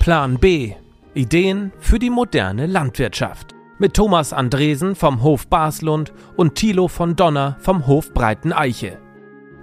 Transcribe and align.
Plan 0.00 0.38
B. 0.38 0.72
Ideen 1.12 1.72
für 1.78 1.98
die 1.98 2.08
moderne 2.08 2.64
Landwirtschaft. 2.64 3.54
Mit 3.78 3.92
Thomas 3.92 4.32
Andresen 4.32 4.94
vom 4.94 5.22
Hof 5.22 5.46
Baslund 5.46 6.14
und 6.36 6.54
Thilo 6.54 6.88
von 6.88 7.16
Donner 7.16 7.58
vom 7.60 7.86
Hof 7.86 8.14
Breiten 8.14 8.54
Eiche. 8.54 8.98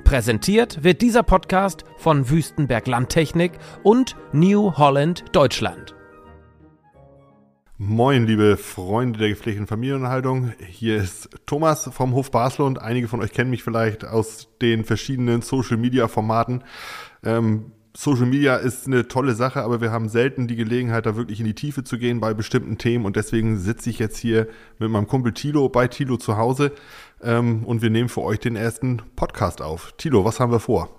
Präsentiert 0.04 0.84
wird 0.84 1.02
dieser 1.02 1.24
Podcast 1.24 1.86
von 1.98 2.30
Wüstenberg 2.30 2.86
Landtechnik 2.86 3.54
und 3.82 4.16
New 4.32 4.74
Holland 4.78 5.26
Deutschland. 5.32 5.96
Moin, 7.80 8.28
liebe 8.28 8.58
Freunde 8.58 9.18
der 9.18 9.30
gepflegten 9.30 9.66
Familienunterhaltung. 9.66 10.54
Hier 10.60 10.98
ist 10.98 11.32
Thomas 11.48 11.90
vom 11.92 12.14
Hof 12.14 12.30
Baslund. 12.30 12.80
Einige 12.80 13.08
von 13.08 13.22
euch 13.22 13.32
kennen 13.32 13.50
mich 13.50 13.64
vielleicht 13.64 14.06
aus 14.06 14.50
den 14.62 14.86
verschiedenen 14.86 15.42
Social-Media-Formaten. 15.42 16.64
Ähm, 17.24 17.72
Social 18.00 18.28
Media 18.28 18.58
ist 18.58 18.86
eine 18.86 19.08
tolle 19.08 19.34
Sache, 19.34 19.64
aber 19.64 19.82
wir 19.82 19.92
haben 19.92 20.08
selten 20.08 20.48
die 20.48 20.56
Gelegenheit, 20.56 21.08
da 21.08 21.16
wirklich 21.16 21.40
in 21.40 21.48
die 21.48 21.56
Tiefe 21.56 21.84
zu 21.84 21.98
gehen 21.98 22.20
bei 22.20 22.36
bestimmten 22.36 22.78
Themen. 22.78 23.06
Und 23.06 23.16
deswegen 23.16 23.58
sitze 23.58 23.90
ich 23.90 23.98
jetzt 23.98 24.20
hier 24.20 24.48
mit 24.78 24.92
meinem 24.92 25.08
Kumpel 25.08 25.34
Tilo 25.34 25.68
bei 25.68 25.88
Tilo 25.88 26.18
zu 26.18 26.38
Hause 26.38 26.74
ähm, 27.24 27.64
und 27.66 27.82
wir 27.82 27.90
nehmen 27.90 28.08
für 28.08 28.22
euch 28.22 28.38
den 28.38 28.56
ersten 28.56 29.02
Podcast 29.16 29.64
auf. 29.64 29.94
Tilo, 29.98 30.24
was 30.24 30.40
haben 30.40 30.52
wir 30.52 30.60
vor? 30.60 30.90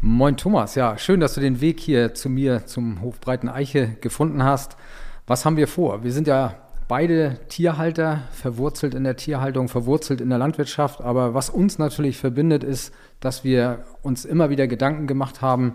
Moin 0.00 0.36
Thomas, 0.36 0.74
ja, 0.74 0.98
schön, 0.98 1.20
dass 1.20 1.34
du 1.34 1.40
den 1.40 1.60
Weg 1.60 1.78
hier 1.78 2.12
zu 2.12 2.28
mir 2.28 2.66
zum 2.66 3.02
Hof 3.02 3.20
Breiten 3.20 3.48
Eiche 3.48 3.96
gefunden 4.00 4.42
hast. 4.42 4.76
Was 5.28 5.44
haben 5.44 5.56
wir 5.56 5.68
vor? 5.68 6.02
Wir 6.02 6.10
sind 6.10 6.26
ja 6.26 6.56
beide 6.88 7.38
Tierhalter, 7.48 8.22
verwurzelt 8.32 8.94
in 8.94 9.04
der 9.04 9.14
Tierhaltung, 9.14 9.68
verwurzelt 9.68 10.20
in 10.20 10.28
der 10.28 10.38
Landwirtschaft. 10.38 11.02
Aber 11.02 11.34
was 11.34 11.48
uns 11.48 11.78
natürlich 11.78 12.18
verbindet, 12.18 12.64
ist, 12.64 12.92
dass 13.20 13.44
wir 13.44 13.84
uns 14.02 14.24
immer 14.24 14.50
wieder 14.50 14.66
Gedanken 14.66 15.06
gemacht 15.06 15.40
haben, 15.42 15.74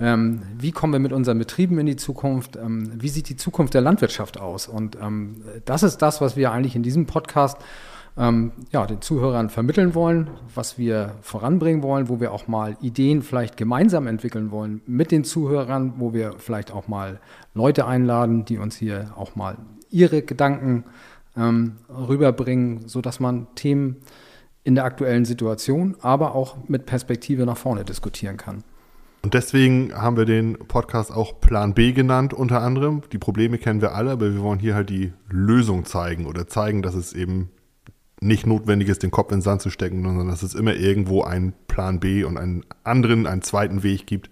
ähm, 0.00 0.42
wie 0.58 0.72
kommen 0.72 0.92
wir 0.92 1.00
mit 1.00 1.12
unseren 1.12 1.38
Betrieben 1.38 1.78
in 1.78 1.86
die 1.86 1.96
Zukunft? 1.96 2.56
Ähm, 2.56 2.90
wie 2.94 3.08
sieht 3.08 3.28
die 3.28 3.36
Zukunft 3.36 3.74
der 3.74 3.80
Landwirtschaft 3.80 4.40
aus? 4.40 4.66
Und 4.66 4.96
ähm, 5.00 5.42
das 5.64 5.82
ist 5.82 5.98
das, 5.98 6.20
was 6.20 6.36
wir 6.36 6.50
eigentlich 6.50 6.74
in 6.74 6.82
diesem 6.82 7.06
Podcast 7.06 7.58
ähm, 8.16 8.52
ja, 8.70 8.86
den 8.86 9.00
Zuhörern 9.00 9.50
vermitteln 9.50 9.94
wollen, 9.94 10.30
was 10.54 10.78
wir 10.78 11.14
voranbringen 11.20 11.82
wollen, 11.82 12.08
wo 12.08 12.20
wir 12.20 12.32
auch 12.32 12.48
mal 12.48 12.76
Ideen 12.80 13.22
vielleicht 13.22 13.56
gemeinsam 13.56 14.06
entwickeln 14.06 14.50
wollen 14.50 14.82
mit 14.86 15.10
den 15.10 15.24
Zuhörern, 15.24 15.94
wo 15.98 16.12
wir 16.12 16.34
vielleicht 16.38 16.72
auch 16.72 16.88
mal 16.88 17.20
Leute 17.54 17.86
einladen, 17.86 18.44
die 18.44 18.58
uns 18.58 18.76
hier 18.76 19.12
auch 19.16 19.36
mal 19.36 19.58
ihre 19.90 20.22
Gedanken 20.22 20.84
ähm, 21.36 21.76
rüberbringen, 21.88 22.88
sodass 22.88 23.20
man 23.20 23.48
Themen 23.54 23.96
in 24.64 24.74
der 24.74 24.84
aktuellen 24.84 25.24
Situation, 25.24 25.96
aber 26.00 26.34
auch 26.34 26.56
mit 26.68 26.86
Perspektive 26.86 27.44
nach 27.44 27.56
vorne 27.56 27.84
diskutieren 27.84 28.36
kann. 28.36 28.64
Und 29.22 29.32
deswegen 29.32 29.94
haben 29.94 30.16
wir 30.16 30.26
den 30.26 30.58
Podcast 30.58 31.10
auch 31.10 31.40
Plan 31.40 31.72
B 31.72 31.92
genannt, 31.92 32.34
unter 32.34 32.60
anderem. 32.60 33.02
Die 33.12 33.18
Probleme 33.18 33.56
kennen 33.56 33.80
wir 33.80 33.94
alle, 33.94 34.10
aber 34.10 34.34
wir 34.34 34.42
wollen 34.42 34.58
hier 34.58 34.74
halt 34.74 34.90
die 34.90 35.12
Lösung 35.30 35.86
zeigen 35.86 36.26
oder 36.26 36.46
zeigen, 36.46 36.82
dass 36.82 36.94
es 36.94 37.14
eben 37.14 37.50
nicht 38.20 38.46
notwendig 38.46 38.88
ist, 38.88 39.02
den 39.02 39.10
Kopf 39.10 39.32
in 39.32 39.38
den 39.38 39.42
Sand 39.42 39.62
zu 39.62 39.70
stecken, 39.70 40.02
sondern 40.02 40.28
dass 40.28 40.42
es 40.42 40.54
immer 40.54 40.74
irgendwo 40.74 41.22
einen 41.22 41.54
Plan 41.68 42.00
B 42.00 42.24
und 42.24 42.36
einen 42.36 42.64
anderen, 42.84 43.26
einen 43.26 43.42
zweiten 43.42 43.82
Weg 43.82 44.06
gibt, 44.06 44.30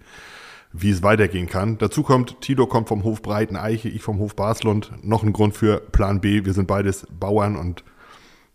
wie 0.71 0.89
es 0.89 1.03
weitergehen 1.03 1.47
kann. 1.47 1.77
Dazu 1.77 2.03
kommt, 2.03 2.41
Tilo 2.41 2.67
kommt 2.67 2.87
vom 2.87 3.03
Hof 3.03 3.21
Breiten 3.21 3.55
Eiche, 3.55 3.89
ich 3.89 4.01
vom 4.01 4.19
Hof 4.19 4.35
Baslund. 4.35 4.91
Noch 5.03 5.23
ein 5.23 5.33
Grund 5.33 5.55
für 5.55 5.79
Plan 5.79 6.21
B. 6.21 6.45
Wir 6.45 6.53
sind 6.53 6.67
beides 6.67 7.07
Bauern 7.19 7.55
und 7.55 7.83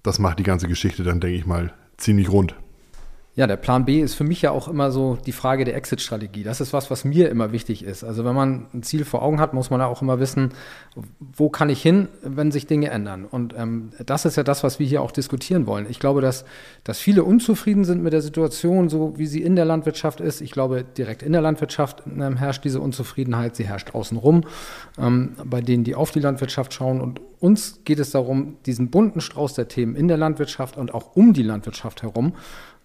das 0.03 0.19
macht 0.19 0.39
die 0.39 0.45
ganze 0.45 0.69
Geschichte 0.69 1.03
dann, 1.03 1.21
denke 1.21 1.37
ich 1.37 1.47
mal, 1.47 1.73
ziemlich 1.97 2.31
rund. 2.31 2.55
Ja, 3.39 3.47
der 3.47 3.57
Plan 3.57 3.85
B 3.85 4.01
ist 4.01 4.15
für 4.15 4.25
mich 4.25 4.43
ja 4.43 4.51
auch 4.51 4.67
immer 4.67 4.91
so 4.91 5.17
die 5.25 5.31
Frage 5.31 5.65
der 5.65 5.77
Exit-Strategie. 5.77 6.43
Das 6.43 6.61
ist 6.61 6.73
was, 6.73 6.91
was 6.91 7.05
mir 7.05 7.29
immer 7.29 7.53
wichtig 7.53 7.85
ist. 7.85 8.03
Also 8.03 8.25
wenn 8.25 8.35
man 8.35 8.67
ein 8.75 8.83
Ziel 8.83 9.05
vor 9.05 9.23
Augen 9.23 9.39
hat, 9.39 9.55
muss 9.55 9.71
man 9.71 9.79
ja 9.79 9.87
auch 9.87 10.03
immer 10.03 10.19
wissen, 10.19 10.49
wo 11.37 11.49
kann 11.49 11.71
ich 11.71 11.81
hin, 11.81 12.09
wenn 12.23 12.51
sich 12.51 12.67
Dinge 12.67 12.91
ändern. 12.91 13.25
Und 13.25 13.55
ähm, 13.57 13.91
das 14.05 14.25
ist 14.25 14.37
ja 14.37 14.43
das, 14.43 14.65
was 14.65 14.81
wir 14.81 14.89
hier 14.89 15.03
auch 15.03 15.13
diskutieren 15.13 15.69
wollen. 15.69 15.87
Ich 15.89 16.01
glaube, 16.01 16.21
dass, 16.21 16.45
dass 16.83 16.99
viele 16.99 17.23
unzufrieden 17.23 17.85
sind 17.85 18.03
mit 18.03 18.13
der 18.13 18.23
Situation, 18.23 18.89
so 18.89 19.17
wie 19.19 19.27
sie 19.29 19.43
in 19.43 19.55
der 19.55 19.67
Landwirtschaft 19.67 20.21
ist. 20.21 20.41
Ich 20.41 20.51
glaube, 20.51 20.83
direkt 20.83 21.23
in 21.23 21.31
der 21.31 21.41
Landwirtschaft 21.41 22.03
ähm, 22.07 22.39
herrscht 22.39 22.65
diese 22.65 22.81
Unzufriedenheit. 22.81 23.55
Sie 23.55 23.69
herrscht 23.69 23.95
außenrum, 23.95 24.47
ähm, 24.99 25.37
bei 25.45 25.61
denen, 25.61 25.85
die 25.85 25.95
auf 25.95 26.11
die 26.11 26.19
Landwirtschaft 26.19 26.75
schauen. 26.75 27.01
Und 27.01 27.21
uns 27.39 27.85
geht 27.85 28.01
es 28.01 28.11
darum, 28.11 28.57
diesen 28.67 28.91
bunten 28.91 29.21
Strauß 29.21 29.55
der 29.55 29.69
Themen 29.69 29.95
in 29.95 30.09
der 30.09 30.17
Landwirtschaft 30.17 30.77
und 30.77 30.93
auch 30.93 31.15
um 31.15 31.35
die 31.35 31.45
Landwirtschaft 31.45 32.03
herum 32.03 32.33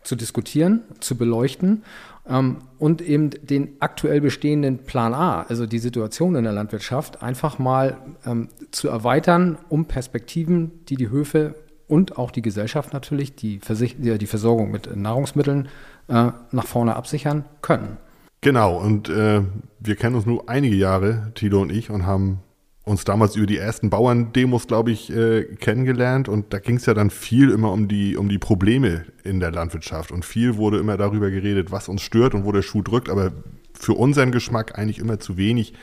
zu 0.04 0.16
diskutieren, 0.16 0.82
zu 1.00 1.18
beleuchten 1.18 1.84
ähm, 2.28 2.58
und 2.80 3.02
eben 3.02 3.30
den 3.30 3.76
aktuell 3.80 4.22
bestehenden 4.22 4.80
Plan 4.80 5.14
A, 5.14 5.44
also 5.44 5.66
die 5.66 5.80
Situation 5.80 6.36
in 6.36 6.44
der 6.44 6.54
Landwirtschaft, 6.54 7.22
einfach 7.22 7.60
mal 7.60 7.98
ähm, 8.26 8.50
zu 8.72 8.90
erweitern, 8.90 9.58
um 9.70 9.86
Perspektiven, 9.86 10.86
die 10.86 10.96
die 10.96 11.10
Höfe 11.10 11.56
und 11.88 12.18
auch 12.18 12.32
die 12.32 12.42
Gesellschaft 12.42 12.94
natürlich, 12.94 13.36
die, 13.36 13.60
Versich 13.60 13.98
die 14.00 14.28
Versorgung 14.28 14.72
mit 14.72 14.96
Nahrungsmitteln 14.96 15.68
äh, 16.08 16.32
nach 16.52 16.66
vorne 16.66 16.96
absichern 16.96 17.46
können. 17.62 17.98
Genau, 18.42 18.78
und 18.78 19.10
äh, 19.10 19.42
wir 19.80 19.96
kennen 19.96 20.16
uns 20.16 20.26
nur 20.26 20.50
einige 20.50 20.76
Jahre, 20.76 21.32
Tilo 21.34 21.62
und 21.62 21.72
ich, 21.72 21.90
und 21.90 22.06
haben 22.06 22.40
uns 22.86 23.06
damals 23.06 23.36
über 23.36 23.46
die 23.46 23.58
ersten 23.58 23.90
Bauerndemos, 23.90 24.68
glaube 24.68 24.92
ich, 24.92 25.10
äh, 25.10 25.44
kennengelernt. 25.44 26.28
Und 26.28 26.54
da 26.54 26.60
ging 26.60 26.76
es 26.76 26.86
ja 26.86 26.94
dann 26.94 27.10
viel 27.10 27.50
immer 27.50 27.72
um 27.72 27.88
die, 27.88 28.18
um 28.18 28.28
die 28.28 28.40
Probleme 28.40 29.06
in 29.24 29.40
der 29.40 29.52
Landwirtschaft. 29.52 30.12
Und 30.12 30.26
viel 30.26 30.58
wurde 30.58 30.80
immer 30.80 30.98
darüber 30.98 31.32
geredet, 31.32 31.72
was 31.72 31.88
uns 31.88 32.02
stört 32.02 32.34
und 32.34 32.44
wo 32.44 32.52
der 32.52 32.62
Schuh 32.62 32.82
drückt, 32.82 33.10
aber 33.10 33.32
für 33.74 33.94
unseren 33.94 34.32
Geschmack 34.32 34.78
eigentlich 34.78 35.00
immer 35.00 35.20
zu 35.20 35.38
wenig 35.38 35.74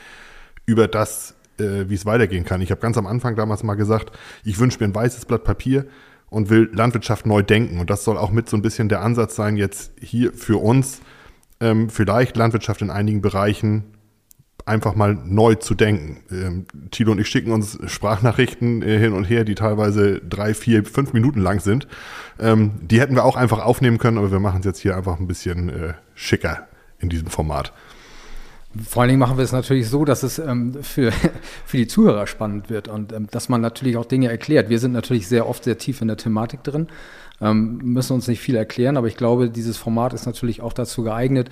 über 0.65 0.87
das, 0.87 1.35
äh, 1.57 1.85
wie 1.87 1.95
es 1.95 2.05
weitergehen 2.05 2.45
kann. 2.45 2.61
Ich 2.61 2.69
habe 2.69 2.81
ganz 2.81 2.97
am 2.97 3.07
Anfang 3.07 3.35
damals 3.35 3.63
mal 3.63 3.75
gesagt, 3.75 4.11
ich 4.43 4.59
wünsche 4.59 4.79
mir 4.79 4.85
ein 4.85 4.95
weißes 4.95 5.25
Blatt 5.25 5.43
Papier 5.43 5.87
und 6.29 6.49
will 6.49 6.69
Landwirtschaft 6.71 7.25
neu 7.25 7.41
denken. 7.41 7.79
Und 7.79 7.89
das 7.89 8.03
soll 8.03 8.17
auch 8.17 8.31
mit 8.31 8.47
so 8.47 8.57
ein 8.57 8.61
bisschen 8.61 8.89
der 8.89 9.01
Ansatz 9.01 9.35
sein, 9.35 9.57
jetzt 9.57 9.91
hier 9.99 10.33
für 10.33 10.61
uns 10.61 11.01
ähm, 11.59 11.89
vielleicht 11.89 12.37
Landwirtschaft 12.37 12.83
in 12.83 12.91
einigen 12.91 13.21
Bereichen 13.21 13.85
einfach 14.65 14.95
mal 14.95 15.15
neu 15.25 15.55
zu 15.55 15.75
denken. 15.75 16.17
Ähm, 16.31 16.65
Tilo 16.91 17.11
und 17.11 17.19
ich 17.19 17.27
schicken 17.27 17.51
uns 17.51 17.79
Sprachnachrichten 17.85 18.81
äh, 18.81 18.97
hin 18.97 19.13
und 19.13 19.25
her, 19.25 19.43
die 19.43 19.55
teilweise 19.55 20.19
drei, 20.19 20.53
vier, 20.53 20.85
fünf 20.85 21.13
Minuten 21.13 21.41
lang 21.41 21.59
sind. 21.59 21.87
Ähm, 22.39 22.71
die 22.81 22.99
hätten 22.99 23.15
wir 23.15 23.25
auch 23.25 23.35
einfach 23.35 23.59
aufnehmen 23.59 23.97
können, 23.97 24.17
aber 24.17 24.31
wir 24.31 24.39
machen 24.39 24.59
es 24.59 24.65
jetzt 24.65 24.79
hier 24.79 24.95
einfach 24.95 25.19
ein 25.19 25.27
bisschen 25.27 25.69
äh, 25.69 25.93
schicker 26.15 26.67
in 26.99 27.09
diesem 27.09 27.27
Format. 27.27 27.73
Vor 28.87 29.01
allen 29.01 29.09
Dingen 29.09 29.19
machen 29.19 29.37
wir 29.37 29.43
es 29.43 29.51
natürlich 29.51 29.89
so, 29.89 30.05
dass 30.05 30.23
es 30.23 30.39
ähm, 30.39 30.77
für, 30.81 31.11
für 31.65 31.77
die 31.77 31.87
Zuhörer 31.87 32.25
spannend 32.27 32.69
wird 32.69 32.87
und 32.87 33.11
ähm, 33.11 33.27
dass 33.29 33.49
man 33.49 33.61
natürlich 33.61 33.97
auch 33.97 34.05
Dinge 34.05 34.29
erklärt. 34.29 34.69
Wir 34.69 34.79
sind 34.79 34.93
natürlich 34.93 35.27
sehr 35.27 35.47
oft 35.47 35.63
sehr 35.63 35.77
tief 35.77 36.01
in 36.01 36.07
der 36.07 36.17
Thematik 36.17 36.63
drin, 36.63 36.87
ähm, 37.41 37.79
müssen 37.83 38.13
uns 38.13 38.27
nicht 38.27 38.39
viel 38.39 38.55
erklären, 38.55 38.97
aber 38.97 39.07
ich 39.07 39.17
glaube, 39.17 39.49
dieses 39.49 39.77
Format 39.77 40.13
ist 40.13 40.25
natürlich 40.25 40.61
auch 40.61 40.73
dazu 40.73 41.03
geeignet, 41.03 41.49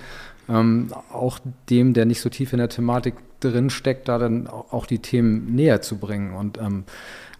ähm, 0.48 0.88
auch 1.12 1.38
dem, 1.68 1.94
der 1.94 2.06
nicht 2.06 2.20
so 2.20 2.28
tief 2.28 2.52
in 2.52 2.58
der 2.58 2.68
Thematik 2.68 3.14
drin 3.40 3.70
steckt, 3.70 4.08
da 4.08 4.18
dann 4.18 4.46
auch 4.46 4.86
die 4.86 4.98
Themen 4.98 5.54
näher 5.54 5.80
zu 5.82 5.98
bringen. 5.98 6.34
Und 6.34 6.58
ähm, 6.58 6.84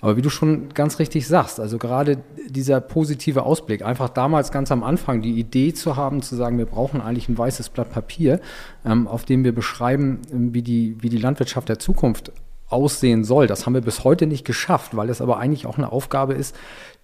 aber 0.01 0.17
wie 0.17 0.23
du 0.23 0.31
schon 0.31 0.71
ganz 0.71 0.99
richtig 0.99 1.27
sagst, 1.27 1.61
also 1.61 1.77
gerade 1.77 2.19
dieser 2.49 2.81
positive 2.81 3.43
Ausblick, 3.43 3.83
einfach 3.83 4.09
damals 4.09 4.51
ganz 4.51 4.73
am 4.73 4.83
Anfang 4.83 5.21
die 5.21 5.39
Idee 5.39 5.75
zu 5.75 5.97
haben, 5.97 6.23
zu 6.23 6.37
sagen, 6.37 6.57
wir 6.57 6.67
brauchen 6.67 7.03
eigentlich 7.03 7.29
ein 7.29 7.37
weißes 7.37 7.69
Blatt 7.69 7.91
Papier, 7.91 8.41
ähm, 8.85 9.07
auf 9.07 9.25
dem 9.25 9.45
wir 9.45 9.55
beschreiben, 9.55 10.21
wie 10.33 10.63
die, 10.63 10.97
wie 11.01 11.11
die 11.11 11.19
Landwirtschaft 11.19 11.69
der 11.69 11.79
Zukunft 11.79 12.33
aussehen 12.71 13.25
soll. 13.25 13.47
Das 13.47 13.67
haben 13.67 13.75
wir 13.75 13.81
bis 13.81 14.05
heute 14.05 14.27
nicht 14.27 14.45
geschafft, 14.45 14.97
weil 14.97 15.11
es 15.11 15.21
aber 15.21 15.39
eigentlich 15.39 15.67
auch 15.67 15.77
eine 15.77 15.93
Aufgabe 15.93 16.35
ist, 16.35 16.57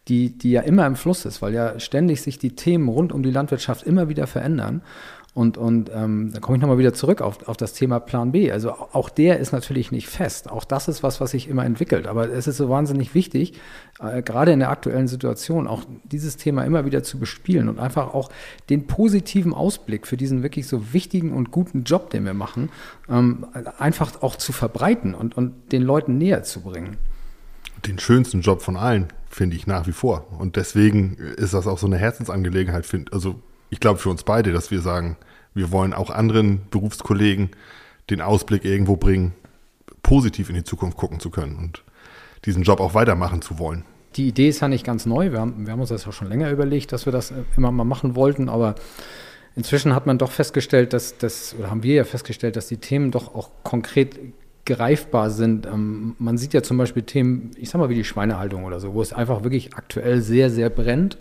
die, 0.08 0.38
die 0.38 0.52
ja 0.52 0.62
immer 0.62 0.86
im 0.86 0.96
Fluss 0.96 1.24
ist, 1.24 1.42
weil 1.42 1.52
ja 1.52 1.78
ständig 1.80 2.22
sich 2.22 2.38
die 2.38 2.54
Themen 2.54 2.88
rund 2.88 3.12
um 3.12 3.22
die 3.22 3.30
Landwirtschaft 3.30 3.82
immer 3.82 4.08
wieder 4.08 4.26
verändern. 4.26 4.82
Und, 5.36 5.58
und 5.58 5.90
ähm, 5.94 6.30
da 6.32 6.40
komme 6.40 6.56
ich 6.56 6.62
nochmal 6.62 6.78
wieder 6.78 6.94
zurück 6.94 7.20
auf, 7.20 7.46
auf 7.46 7.58
das 7.58 7.74
Thema 7.74 8.00
Plan 8.00 8.32
B. 8.32 8.50
Also 8.50 8.70
auch 8.70 9.10
der 9.10 9.38
ist 9.38 9.52
natürlich 9.52 9.92
nicht 9.92 10.08
fest. 10.08 10.50
Auch 10.50 10.64
das 10.64 10.88
ist 10.88 11.02
was, 11.02 11.20
was 11.20 11.32
sich 11.32 11.46
immer 11.46 11.62
entwickelt. 11.66 12.06
Aber 12.06 12.30
es 12.30 12.46
ist 12.46 12.56
so 12.56 12.70
wahnsinnig 12.70 13.12
wichtig, 13.12 13.52
äh, 14.00 14.22
gerade 14.22 14.52
in 14.52 14.60
der 14.60 14.70
aktuellen 14.70 15.08
Situation, 15.08 15.66
auch 15.66 15.84
dieses 16.04 16.38
Thema 16.38 16.64
immer 16.64 16.86
wieder 16.86 17.02
zu 17.02 17.18
bespielen 17.18 17.68
und 17.68 17.78
einfach 17.78 18.14
auch 18.14 18.30
den 18.70 18.86
positiven 18.86 19.52
Ausblick 19.52 20.06
für 20.06 20.16
diesen 20.16 20.42
wirklich 20.42 20.68
so 20.68 20.94
wichtigen 20.94 21.34
und 21.34 21.50
guten 21.50 21.84
Job, 21.84 22.08
den 22.08 22.24
wir 22.24 22.32
machen, 22.32 22.70
ähm, 23.10 23.46
einfach 23.76 24.22
auch 24.22 24.36
zu 24.36 24.54
verbreiten 24.54 25.14
und, 25.14 25.36
und 25.36 25.70
den 25.70 25.82
Leuten 25.82 26.16
näher 26.16 26.44
zu 26.44 26.62
bringen. 26.62 26.96
Den 27.86 27.98
schönsten 27.98 28.40
Job 28.40 28.62
von 28.62 28.78
allen, 28.78 29.08
finde 29.28 29.54
ich 29.54 29.66
nach 29.66 29.86
wie 29.86 29.92
vor. 29.92 30.28
Und 30.38 30.56
deswegen 30.56 31.16
ist 31.36 31.52
das 31.52 31.66
auch 31.66 31.76
so 31.76 31.86
eine 31.86 31.98
Herzensangelegenheit, 31.98 32.86
find, 32.86 33.12
also 33.12 33.42
ich 33.70 33.80
glaube 33.80 33.98
für 33.98 34.10
uns 34.10 34.22
beide, 34.22 34.52
dass 34.52 34.70
wir 34.70 34.80
sagen, 34.80 35.16
wir 35.54 35.72
wollen 35.72 35.92
auch 35.92 36.10
anderen 36.10 36.60
Berufskollegen 36.70 37.50
den 38.10 38.20
Ausblick 38.20 38.64
irgendwo 38.64 38.96
bringen, 38.96 39.32
positiv 40.02 40.48
in 40.48 40.54
die 40.54 40.64
Zukunft 40.64 40.96
gucken 40.96 41.18
zu 41.18 41.30
können 41.30 41.56
und 41.56 41.82
diesen 42.44 42.62
Job 42.62 42.80
auch 42.80 42.94
weitermachen 42.94 43.42
zu 43.42 43.58
wollen. 43.58 43.84
Die 44.14 44.28
Idee 44.28 44.48
ist 44.48 44.60
ja 44.60 44.68
nicht 44.68 44.84
ganz 44.84 45.04
neu. 45.04 45.32
Wir 45.32 45.40
haben, 45.40 45.66
wir 45.66 45.72
haben 45.72 45.80
uns 45.80 45.90
das 45.90 46.04
ja 46.04 46.12
schon 46.12 46.28
länger 46.28 46.50
überlegt, 46.50 46.92
dass 46.92 47.06
wir 47.06 47.12
das 47.12 47.32
immer 47.56 47.70
mal 47.70 47.84
machen 47.84 48.14
wollten, 48.14 48.48
aber 48.48 48.76
inzwischen 49.56 49.94
hat 49.94 50.06
man 50.06 50.18
doch 50.18 50.30
festgestellt, 50.30 50.92
dass 50.92 51.18
das, 51.18 51.54
oder 51.58 51.70
haben 51.70 51.82
wir 51.82 51.94
ja 51.94 52.04
festgestellt, 52.04 52.56
dass 52.56 52.68
die 52.68 52.78
Themen 52.78 53.10
doch 53.10 53.34
auch 53.34 53.50
konkret 53.62 54.18
greifbar 54.64 55.30
sind. 55.30 55.66
Ähm, 55.66 56.16
man 56.18 56.38
sieht 56.38 56.52
ja 56.52 56.62
zum 56.62 56.76
Beispiel 56.76 57.02
Themen, 57.02 57.52
ich 57.56 57.70
sag 57.70 57.78
mal 57.78 57.88
wie 57.88 57.94
die 57.94 58.04
Schweinehaltung 58.04 58.64
oder 58.64 58.80
so, 58.80 58.94
wo 58.94 59.02
es 59.02 59.12
einfach 59.12 59.42
wirklich 59.42 59.74
aktuell 59.74 60.20
sehr, 60.20 60.50
sehr 60.50 60.70
brennt. 60.70 61.18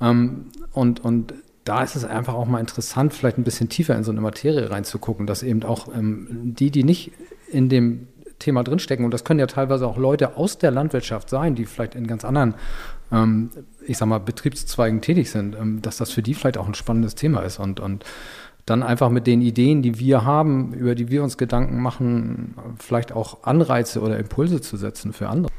Ähm, 0.00 0.46
und, 0.72 1.04
und 1.04 1.34
da 1.64 1.82
ist 1.82 1.96
es 1.96 2.04
einfach 2.04 2.34
auch 2.34 2.46
mal 2.46 2.60
interessant, 2.60 3.14
vielleicht 3.14 3.38
ein 3.38 3.44
bisschen 3.44 3.68
tiefer 3.68 3.96
in 3.96 4.04
so 4.04 4.10
eine 4.10 4.20
Materie 4.20 4.70
reinzugucken, 4.70 5.26
dass 5.26 5.42
eben 5.42 5.62
auch 5.62 5.88
ähm, 5.94 6.54
die, 6.54 6.70
die 6.70 6.84
nicht 6.84 7.12
in 7.50 7.68
dem 7.68 8.08
Thema 8.38 8.62
drinstecken, 8.62 9.04
und 9.04 9.12
das 9.12 9.24
können 9.24 9.40
ja 9.40 9.46
teilweise 9.46 9.86
auch 9.86 9.96
Leute 9.96 10.36
aus 10.36 10.58
der 10.58 10.70
Landwirtschaft 10.70 11.30
sein, 11.30 11.54
die 11.54 11.64
vielleicht 11.64 11.94
in 11.94 12.06
ganz 12.06 12.24
anderen, 12.24 12.54
ähm, 13.10 13.50
ich 13.86 13.96
sag 13.96 14.06
mal, 14.06 14.18
Betriebszweigen 14.18 15.00
tätig 15.00 15.30
sind, 15.30 15.56
ähm, 15.58 15.80
dass 15.80 15.96
das 15.96 16.10
für 16.10 16.22
die 16.22 16.34
vielleicht 16.34 16.58
auch 16.58 16.66
ein 16.66 16.74
spannendes 16.74 17.14
Thema 17.14 17.40
ist 17.40 17.58
und, 17.58 17.80
und 17.80 18.04
dann 18.66 18.82
einfach 18.82 19.10
mit 19.10 19.26
den 19.26 19.40
Ideen, 19.40 19.82
die 19.82 19.98
wir 19.98 20.24
haben, 20.24 20.72
über 20.74 20.94
die 20.94 21.10
wir 21.10 21.22
uns 21.22 21.36
Gedanken 21.36 21.80
machen, 21.80 22.54
vielleicht 22.78 23.12
auch 23.12 23.44
Anreize 23.44 24.00
oder 24.00 24.18
Impulse 24.18 24.60
zu 24.60 24.76
setzen 24.76 25.12
für 25.12 25.28
andere. 25.28 25.52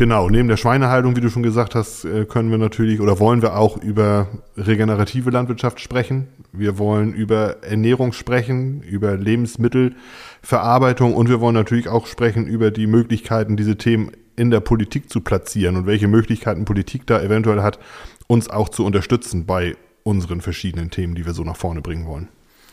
Genau, 0.00 0.30
neben 0.30 0.48
der 0.48 0.56
Schweinehaltung, 0.56 1.14
wie 1.14 1.20
du 1.20 1.28
schon 1.28 1.42
gesagt 1.42 1.74
hast, 1.74 2.06
äh, 2.06 2.24
können 2.24 2.50
wir 2.50 2.56
natürlich 2.56 3.02
oder 3.02 3.20
wollen 3.20 3.42
wir 3.42 3.58
auch 3.58 3.76
über 3.76 4.28
regenerative 4.56 5.28
Landwirtschaft 5.28 5.78
sprechen. 5.78 6.28
Wir 6.54 6.78
wollen 6.78 7.12
über 7.12 7.62
Ernährung 7.62 8.14
sprechen, 8.14 8.80
über 8.80 9.14
Lebensmittelverarbeitung 9.18 11.12
und 11.12 11.28
wir 11.28 11.42
wollen 11.42 11.54
natürlich 11.54 11.88
auch 11.88 12.06
sprechen 12.06 12.46
über 12.46 12.70
die 12.70 12.86
Möglichkeiten, 12.86 13.58
diese 13.58 13.76
Themen 13.76 14.12
in 14.36 14.50
der 14.50 14.60
Politik 14.60 15.10
zu 15.10 15.20
platzieren 15.20 15.76
und 15.76 15.84
welche 15.84 16.08
Möglichkeiten 16.08 16.64
Politik 16.64 17.06
da 17.06 17.20
eventuell 17.20 17.60
hat, 17.60 17.78
uns 18.26 18.48
auch 18.48 18.70
zu 18.70 18.86
unterstützen 18.86 19.44
bei 19.44 19.76
unseren 20.02 20.40
verschiedenen 20.40 20.88
Themen, 20.88 21.14
die 21.14 21.26
wir 21.26 21.34
so 21.34 21.44
nach 21.44 21.56
vorne 21.56 21.82
bringen 21.82 22.06
wollen. 22.06 22.28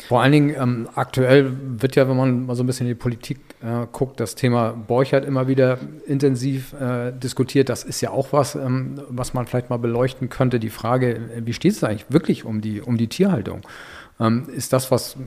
Vor 0.07 0.21
allen 0.21 0.31
Dingen 0.31 0.55
ähm, 0.57 0.87
aktuell 0.95 1.51
wird 1.81 1.97
ja, 1.97 2.07
wenn 2.07 2.15
man 2.15 2.45
mal 2.45 2.55
so 2.55 2.63
ein 2.63 2.65
bisschen 2.65 2.87
in 2.87 2.91
die 2.91 2.99
Politik 2.99 3.39
äh, 3.61 3.87
guckt, 3.91 4.21
das 4.21 4.35
Thema 4.35 4.71
Borchert 4.71 5.25
immer 5.25 5.49
wieder 5.49 5.79
intensiv 6.05 6.71
äh, 6.79 7.11
diskutiert. 7.11 7.67
Das 7.67 7.83
ist 7.83 7.99
ja 7.99 8.11
auch 8.11 8.31
was, 8.31 8.55
ähm, 8.55 9.01
was 9.09 9.33
man 9.33 9.47
vielleicht 9.47 9.69
mal 9.69 9.75
beleuchten 9.75 10.29
könnte. 10.29 10.61
Die 10.61 10.69
Frage, 10.69 11.19
wie 11.43 11.51
steht 11.51 11.73
es 11.73 11.83
eigentlich 11.83 12.05
wirklich 12.07 12.45
um 12.45 12.61
die, 12.61 12.79
um 12.79 12.95
die 12.95 13.07
Tierhaltung? 13.09 13.67
Ähm, 14.17 14.47
ist 14.55 14.71
das, 14.71 14.91
was 14.91 15.17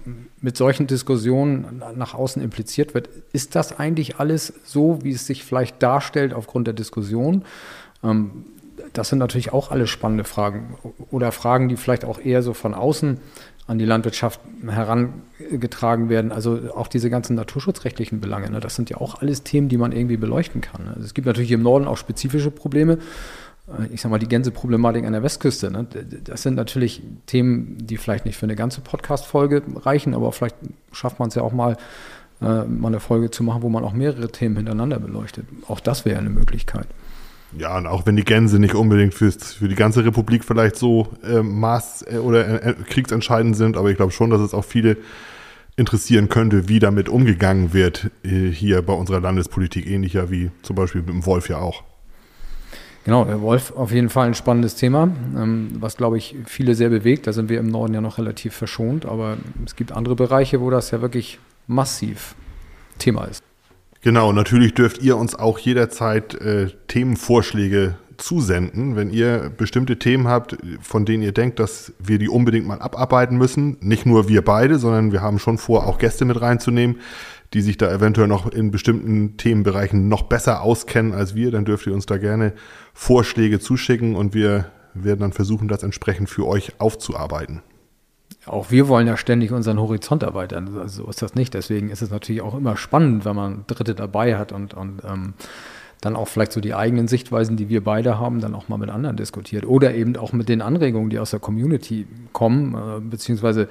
mit 0.41 0.57
solchen 0.57 0.87
Diskussionen 0.87 1.83
nach 1.95 2.15
außen 2.15 2.43
impliziert 2.43 2.95
wird, 2.95 3.11
ist 3.35 3.57
das 3.57 3.79
eigentlich 3.79 4.17
alles 4.17 4.55
so, 4.65 5.01
wie 5.03 5.13
es 5.13 5.27
sich 5.27 5.45
vielleicht 5.45 5.83
darstellt 5.83 6.33
aufgrund 6.33 6.69
der 6.69 6.75
Diskussion? 6.75 7.45
Ähm, 8.03 8.47
das 8.95 9.11
sind 9.11 9.19
natürlich 9.19 9.53
auch 9.53 9.71
alle 9.71 9.87
spannende 9.87 10.25
Fragen 10.25 10.79
oder 11.11 11.33
Fragen, 11.33 11.69
die 11.69 11.77
vielleicht 11.77 12.07
auch 12.07 12.19
eher 12.19 12.43
so 12.43 12.55
von 12.55 12.73
außen 12.73 13.19
an 13.71 13.79
die 13.79 13.85
Landwirtschaft 13.85 14.41
herangetragen 14.67 16.09
werden. 16.09 16.33
Also 16.33 16.59
auch 16.75 16.89
diese 16.89 17.09
ganzen 17.09 17.37
naturschutzrechtlichen 17.37 18.21
Belange, 18.21 18.51
ne, 18.51 18.59
das 18.59 18.75
sind 18.75 18.91
ja 18.91 18.97
auch 18.97 19.23
alles 19.23 19.45
Themen, 19.45 19.69
die 19.69 19.79
man 19.79 19.93
irgendwie 19.93 20.17
beleuchten 20.17 20.61
kann. 20.61 20.87
Ne. 20.87 20.91
Also 20.91 21.05
es 21.05 21.15
gibt 21.15 21.29
natürlich 21.29 21.53
im 21.53 21.63
Norden 21.63 21.87
auch 21.87 21.97
spezifische 21.97 22.51
Probleme. 22.51 22.99
Äh, 23.69 23.95
ich 23.95 24.01
sage 24.01 24.11
mal, 24.11 24.19
die 24.19 24.27
Gänseproblematik 24.27 25.05
an 25.05 25.13
der 25.13 25.23
Westküste. 25.23 25.71
Ne, 25.71 25.87
das 26.25 26.43
sind 26.43 26.57
natürlich 26.57 27.01
Themen, 27.27 27.79
die 27.81 27.97
vielleicht 27.97 28.27
nicht 28.27 28.37
für 28.37 28.47
eine 28.47 28.57
ganze 28.57 28.81
Podcast-Folge 28.81 29.63
reichen, 29.77 30.15
aber 30.15 30.33
vielleicht 30.33 30.57
schafft 30.91 31.21
man 31.21 31.29
es 31.29 31.37
ja 31.37 31.43
auch 31.43 31.53
mal, 31.53 31.77
äh, 32.43 32.65
mal 32.65 32.89
eine 32.89 32.99
Folge 32.99 33.31
zu 33.31 33.45
machen, 33.45 33.63
wo 33.63 33.69
man 33.69 33.85
auch 33.85 33.93
mehrere 33.93 34.33
Themen 34.33 34.57
hintereinander 34.57 34.99
beleuchtet. 34.99 35.47
Auch 35.69 35.79
das 35.79 36.05
wäre 36.05 36.19
eine 36.19 36.31
Möglichkeit. 36.31 36.89
Ja, 37.59 37.77
und 37.77 37.87
auch 37.87 38.07
wenn 38.07 38.17
die 38.17 38.25
Gänse 38.25 38.59
nicht 38.59 38.75
unbedingt 38.75 39.15
fürs, 39.15 39.55
für 39.55 39.69
die 39.69 39.75
ganze 39.75 40.05
Republik 40.05 40.45
vielleicht 40.45 40.77
so 40.77 41.09
äh, 41.25 41.39
maß- 41.39 42.09
äh, 42.09 42.19
oder 42.19 42.65
äh, 42.65 42.75
kriegsentscheidend 42.75 43.57
sind, 43.57 43.77
aber 43.77 43.91
ich 43.91 43.97
glaube 43.97 44.13
schon, 44.13 44.31
dass 44.31 44.41
es 44.41 44.55
auch 44.55 44.65
viele 44.65 44.97
interessieren 45.77 46.29
könnte, 46.29 46.69
wie 46.69 46.79
damit 46.79 47.09
umgegangen 47.09 47.73
wird 47.73 48.11
äh, 48.23 48.51
hier 48.51 48.83
bei 48.83 48.93
unserer 48.93 49.21
Landespolitik, 49.21 49.87
ähnlicher 49.87 50.31
wie 50.31 50.51
zum 50.63 50.77
Beispiel 50.77 51.01
mit 51.01 51.11
dem 51.11 51.27
Wolf 51.27 51.49
ja 51.49 51.59
auch. 51.59 51.83
Genau, 53.05 53.25
der 53.25 53.41
Wolf 53.41 53.73
auf 53.75 53.93
jeden 53.93 54.11
Fall 54.11 54.27
ein 54.27 54.35
spannendes 54.35 54.75
Thema, 54.75 55.11
ähm, 55.37 55.71
was 55.81 55.97
glaube 55.97 56.19
ich 56.19 56.37
viele 56.45 56.75
sehr 56.75 56.91
bewegt. 56.91 57.27
Da 57.27 57.33
sind 57.33 57.49
wir 57.49 57.59
im 57.59 57.69
Norden 57.69 57.95
ja 57.95 58.01
noch 58.01 58.19
relativ 58.19 58.55
verschont, 58.55 59.07
aber 59.07 59.39
es 59.65 59.75
gibt 59.75 59.91
andere 59.91 60.15
Bereiche, 60.15 60.61
wo 60.61 60.71
das 60.71 60.91
ja 60.91 61.01
wirklich 61.01 61.39
massiv 61.67 62.35
Thema 62.99 63.25
ist. 63.25 63.43
Genau, 64.03 64.33
natürlich 64.33 64.73
dürft 64.73 65.03
ihr 65.03 65.19
uns 65.19 65.35
auch 65.35 65.59
jederzeit 65.59 66.35
äh, 66.35 66.69
Themenvorschläge 66.89 67.97
zusenden, 68.17 68.97
wenn 68.97 69.11
ihr 69.11 69.51
bestimmte 69.55 69.99
Themen 69.99 70.27
habt, 70.27 70.57
von 70.81 71.05
denen 71.05 71.23
ihr 71.23 71.33
denkt, 71.33 71.59
dass 71.59 71.93
wir 71.99 72.19
die 72.19 72.29
unbedingt 72.29 72.67
mal 72.67 72.81
abarbeiten 72.81 73.37
müssen. 73.37 73.77
Nicht 73.81 74.07
nur 74.07 74.29
wir 74.29 74.43
beide, 74.43 74.79
sondern 74.79 75.13
wir 75.13 75.21
haben 75.21 75.39
schon 75.39 75.59
vor, 75.59 75.87
auch 75.87 75.99
Gäste 75.99 76.25
mit 76.25 76.41
reinzunehmen, 76.41 77.01
die 77.53 77.61
sich 77.61 77.77
da 77.77 77.93
eventuell 77.93 78.29
noch 78.29 78.51
in 78.51 78.71
bestimmten 78.71 79.37
Themenbereichen 79.37 80.09
noch 80.09 80.23
besser 80.23 80.63
auskennen 80.63 81.13
als 81.13 81.35
wir. 81.35 81.51
Dann 81.51 81.67
dürft 81.67 81.87
ihr 81.87 81.95
uns 81.95 82.07
da 82.07 82.17
gerne 82.17 82.55
Vorschläge 82.95 83.61
zuschicken 83.61 84.17
und 84.17 84.33
wir 84.33 84.71
werden 84.95 85.21
dann 85.21 85.33
versuchen, 85.33 85.69
das 85.69 85.83
entsprechend 85.83 86.31
für 86.31 86.47
euch 86.47 86.73
aufzuarbeiten 86.79 87.63
auch 88.47 88.71
wir 88.71 88.89
wollen 88.89 89.07
ja 89.07 89.17
ständig 89.17 89.53
unseren 89.53 89.79
Horizont 89.79 90.23
erweitern. 90.23 90.79
Also 90.79 91.05
so 91.05 91.11
ist 91.11 91.23
das 91.23 91.35
nicht. 91.35 91.55
Deswegen 91.55 91.91
ist 91.91 92.03
es 92.03 92.11
natürlich 92.11 92.43
auch 92.43 92.57
immer 92.57 92.77
spannend, 92.77 93.25
wenn 93.25 93.37
man 93.37 93.65
Dritte 93.67 93.95
dabei 93.95 94.39
hat 94.39 94.53
und, 94.53 94.75
und 94.75 95.03
ähm, 95.05 95.35
dann 96.01 96.17
auch 96.17 96.29
vielleicht 96.29 96.53
so 96.53 96.61
die 96.61 96.75
eigenen 96.75 97.09
Sichtweisen, 97.09 97.57
die 97.57 97.69
wir 97.69 97.85
beide 97.85 98.19
haben, 98.19 98.41
dann 98.41 98.55
auch 98.55 98.69
mal 98.69 98.79
mit 98.79 98.89
anderen 98.89 99.17
diskutiert. 99.17 99.67
Oder 99.67 99.95
eben 99.95 100.17
auch 100.17 100.33
mit 100.33 100.49
den 100.49 100.63
Anregungen, 100.63 101.11
die 101.11 101.19
aus 101.19 101.31
der 101.31 101.41
Community 101.41 102.07
kommen, 102.33 102.75
äh, 102.75 103.01
beziehungsweise 103.01 103.69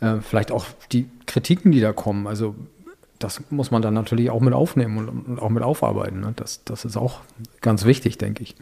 äh, 0.00 0.16
vielleicht 0.20 0.50
auch 0.50 0.66
die 0.90 1.08
Kritiken, 1.26 1.70
die 1.70 1.80
da 1.80 1.92
kommen. 1.92 2.26
Also 2.26 2.56
das 3.20 3.42
muss 3.50 3.70
man 3.70 3.82
dann 3.82 3.94
natürlich 3.94 4.30
auch 4.30 4.40
mit 4.40 4.54
aufnehmen 4.54 4.98
und, 4.98 5.08
und 5.08 5.38
auch 5.38 5.50
mit 5.50 5.62
aufarbeiten. 5.62 6.20
Ne? 6.20 6.32
Das, 6.34 6.64
das 6.64 6.84
ist 6.84 6.96
auch 6.96 7.20
ganz 7.60 7.84
wichtig, 7.84 8.18
denke 8.18 8.42
ich. 8.42 8.56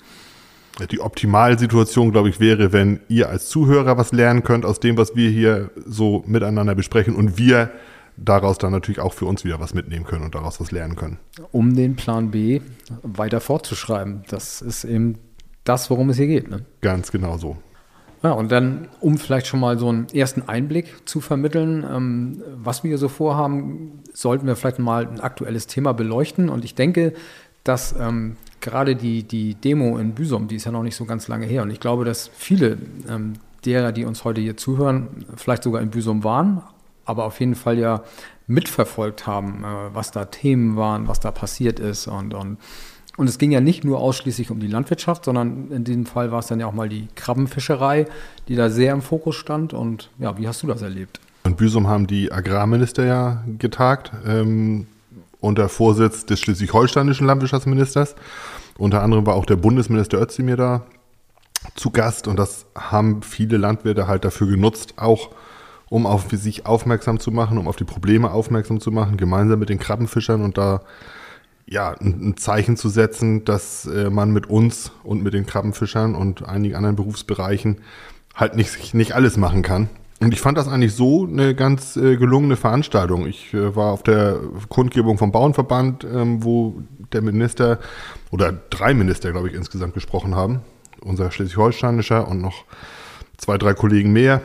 Die 0.86 1.00
Optimalsituation, 1.00 2.12
glaube 2.12 2.28
ich, 2.28 2.38
wäre, 2.38 2.72
wenn 2.72 3.00
ihr 3.08 3.28
als 3.28 3.48
Zuhörer 3.48 3.96
was 3.96 4.12
lernen 4.12 4.44
könnt 4.44 4.64
aus 4.64 4.78
dem, 4.78 4.96
was 4.96 5.16
wir 5.16 5.28
hier 5.28 5.70
so 5.84 6.22
miteinander 6.26 6.74
besprechen 6.74 7.16
und 7.16 7.36
wir 7.36 7.70
daraus 8.16 8.58
dann 8.58 8.72
natürlich 8.72 9.00
auch 9.00 9.12
für 9.12 9.26
uns 9.26 9.44
wieder 9.44 9.60
was 9.60 9.74
mitnehmen 9.74 10.04
können 10.04 10.24
und 10.24 10.34
daraus 10.34 10.60
was 10.60 10.70
lernen 10.70 10.96
können. 10.96 11.18
Um 11.52 11.74
den 11.74 11.96
Plan 11.96 12.30
B 12.30 12.60
weiter 13.02 13.40
fortzuschreiben. 13.40 14.22
Das 14.28 14.60
ist 14.62 14.84
eben 14.84 15.18
das, 15.64 15.90
worum 15.90 16.10
es 16.10 16.16
hier 16.16 16.26
geht. 16.26 16.48
Ne? 16.48 16.64
Ganz 16.80 17.10
genau 17.10 17.38
so. 17.38 17.56
Ja, 18.22 18.32
und 18.32 18.50
dann, 18.50 18.88
um 19.00 19.16
vielleicht 19.16 19.46
schon 19.46 19.60
mal 19.60 19.78
so 19.78 19.88
einen 19.88 20.08
ersten 20.12 20.42
Einblick 20.42 21.08
zu 21.08 21.20
vermitteln, 21.20 21.86
ähm, 21.88 22.42
was 22.56 22.82
wir 22.82 22.88
hier 22.88 22.98
so 22.98 23.08
vorhaben, 23.08 24.02
sollten 24.12 24.46
wir 24.46 24.56
vielleicht 24.56 24.80
mal 24.80 25.06
ein 25.06 25.20
aktuelles 25.20 25.68
Thema 25.68 25.92
beleuchten. 25.92 26.48
Und 26.48 26.64
ich 26.64 26.74
denke, 26.74 27.12
dass 27.62 27.94
ähm, 27.98 28.36
gerade 28.60 28.96
die, 28.96 29.22
die 29.22 29.54
Demo 29.54 29.98
in 29.98 30.12
Büsum, 30.14 30.48
die 30.48 30.56
ist 30.56 30.64
ja 30.64 30.72
noch 30.72 30.82
nicht 30.82 30.96
so 30.96 31.04
ganz 31.04 31.28
lange 31.28 31.46
her. 31.46 31.62
Und 31.62 31.70
ich 31.70 31.80
glaube, 31.80 32.04
dass 32.04 32.30
viele 32.36 32.78
ähm, 33.08 33.34
derer, 33.64 33.92
die 33.92 34.04
uns 34.04 34.24
heute 34.24 34.40
hier 34.40 34.56
zuhören, 34.56 35.08
vielleicht 35.36 35.62
sogar 35.62 35.82
in 35.82 35.90
Büsum 35.90 36.24
waren, 36.24 36.62
aber 37.04 37.24
auf 37.24 37.40
jeden 37.40 37.54
Fall 37.54 37.78
ja 37.78 38.02
mitverfolgt 38.46 39.26
haben, 39.26 39.64
äh, 39.64 39.94
was 39.94 40.10
da 40.10 40.24
Themen 40.24 40.76
waren, 40.76 41.08
was 41.08 41.20
da 41.20 41.30
passiert 41.30 41.80
ist. 41.80 42.06
Und, 42.06 42.34
und, 42.34 42.58
und 43.16 43.28
es 43.28 43.38
ging 43.38 43.50
ja 43.50 43.60
nicht 43.60 43.84
nur 43.84 44.00
ausschließlich 44.00 44.50
um 44.50 44.60
die 44.60 44.66
Landwirtschaft, 44.66 45.24
sondern 45.24 45.70
in 45.70 45.84
diesem 45.84 46.06
Fall 46.06 46.32
war 46.32 46.40
es 46.40 46.46
dann 46.46 46.60
ja 46.60 46.66
auch 46.66 46.72
mal 46.72 46.88
die 46.88 47.08
Krabbenfischerei, 47.14 48.06
die 48.48 48.56
da 48.56 48.70
sehr 48.70 48.92
im 48.92 49.02
Fokus 49.02 49.36
stand. 49.36 49.72
Und 49.72 50.10
ja, 50.18 50.36
wie 50.38 50.48
hast 50.48 50.62
du 50.62 50.66
das 50.66 50.82
erlebt? 50.82 51.20
In 51.44 51.56
Büsum 51.56 51.86
haben 51.86 52.06
die 52.06 52.30
Agrarminister 52.32 53.04
ja 53.04 53.44
getagt. 53.58 54.12
Ähm 54.26 54.86
unter 55.40 55.68
Vorsitz 55.68 56.26
des 56.26 56.40
schleswig-holsteinischen 56.40 57.26
Landwirtschaftsministers. 57.26 58.14
Unter 58.76 59.02
anderem 59.02 59.26
war 59.26 59.34
auch 59.34 59.46
der 59.46 59.56
Bundesminister 59.56 60.20
Özdemir 60.20 60.56
da 60.56 60.86
zu 61.74 61.90
Gast 61.90 62.28
und 62.28 62.38
das 62.38 62.66
haben 62.74 63.22
viele 63.22 63.56
Landwirte 63.56 64.06
halt 64.06 64.24
dafür 64.24 64.46
genutzt, 64.46 64.94
auch 64.96 65.30
um 65.88 66.06
auf 66.06 66.26
sich 66.30 66.66
aufmerksam 66.66 67.18
zu 67.18 67.30
machen, 67.30 67.58
um 67.58 67.66
auf 67.66 67.76
die 67.76 67.84
Probleme 67.84 68.30
aufmerksam 68.30 68.80
zu 68.80 68.92
machen, 68.92 69.16
gemeinsam 69.16 69.58
mit 69.58 69.68
den 69.68 69.78
Krabbenfischern 69.78 70.42
und 70.42 70.58
da 70.58 70.82
ja 71.66 71.94
ein, 72.00 72.36
Zeichen 72.36 72.76
zu 72.76 72.88
setzen, 72.88 73.44
dass 73.44 73.86
äh, 73.86 74.10
man 74.10 74.32
mit 74.32 74.48
uns 74.48 74.92
und 75.02 75.22
mit 75.22 75.34
den 75.34 75.46
Krabbenfischern 75.46 76.14
und 76.14 76.46
einigen 76.46 76.74
anderen 76.74 76.96
Berufsbereichen 76.96 77.78
halt 78.34 78.56
nicht, 78.56 78.94
nicht 78.94 79.12
alles 79.12 79.36
machen 79.36 79.62
kann. 79.62 79.88
Und 80.20 80.34
ich 80.34 80.40
fand 80.40 80.58
das 80.58 80.66
eigentlich 80.66 80.94
so 80.94 81.26
eine 81.26 81.54
ganz 81.54 81.96
äh, 81.96 82.16
gelungene 82.16 82.56
Veranstaltung. 82.56 83.26
Ich 83.26 83.54
äh, 83.54 83.76
war 83.76 83.92
auf 83.92 84.02
der 84.02 84.40
Kundgebung 84.68 85.16
vom 85.16 85.30
Bauernverband, 85.30 86.04
ähm, 86.04 86.42
wo 86.42 86.82
der 87.12 87.22
Minister 87.22 87.78
oder 88.30 88.52
drei 88.70 88.94
Minister, 88.94 89.30
glaube 89.30 89.48
ich, 89.48 89.54
insgesamt 89.54 89.94
gesprochen 89.94 90.34
haben. 90.34 90.62
Unser 91.00 91.30
schleswig-holsteinischer 91.30 92.26
und 92.26 92.40
noch 92.40 92.64
zwei, 93.36 93.58
drei 93.58 93.74
Kollegen 93.74 94.12
mehr. 94.12 94.42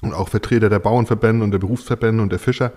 Und 0.00 0.14
auch 0.14 0.28
Vertreter 0.28 0.70
der 0.70 0.78
Bauernverbände 0.78 1.44
und 1.44 1.50
der 1.50 1.58
Berufsverbände 1.58 2.22
und 2.22 2.30
der 2.30 2.38
Fischer. 2.38 2.72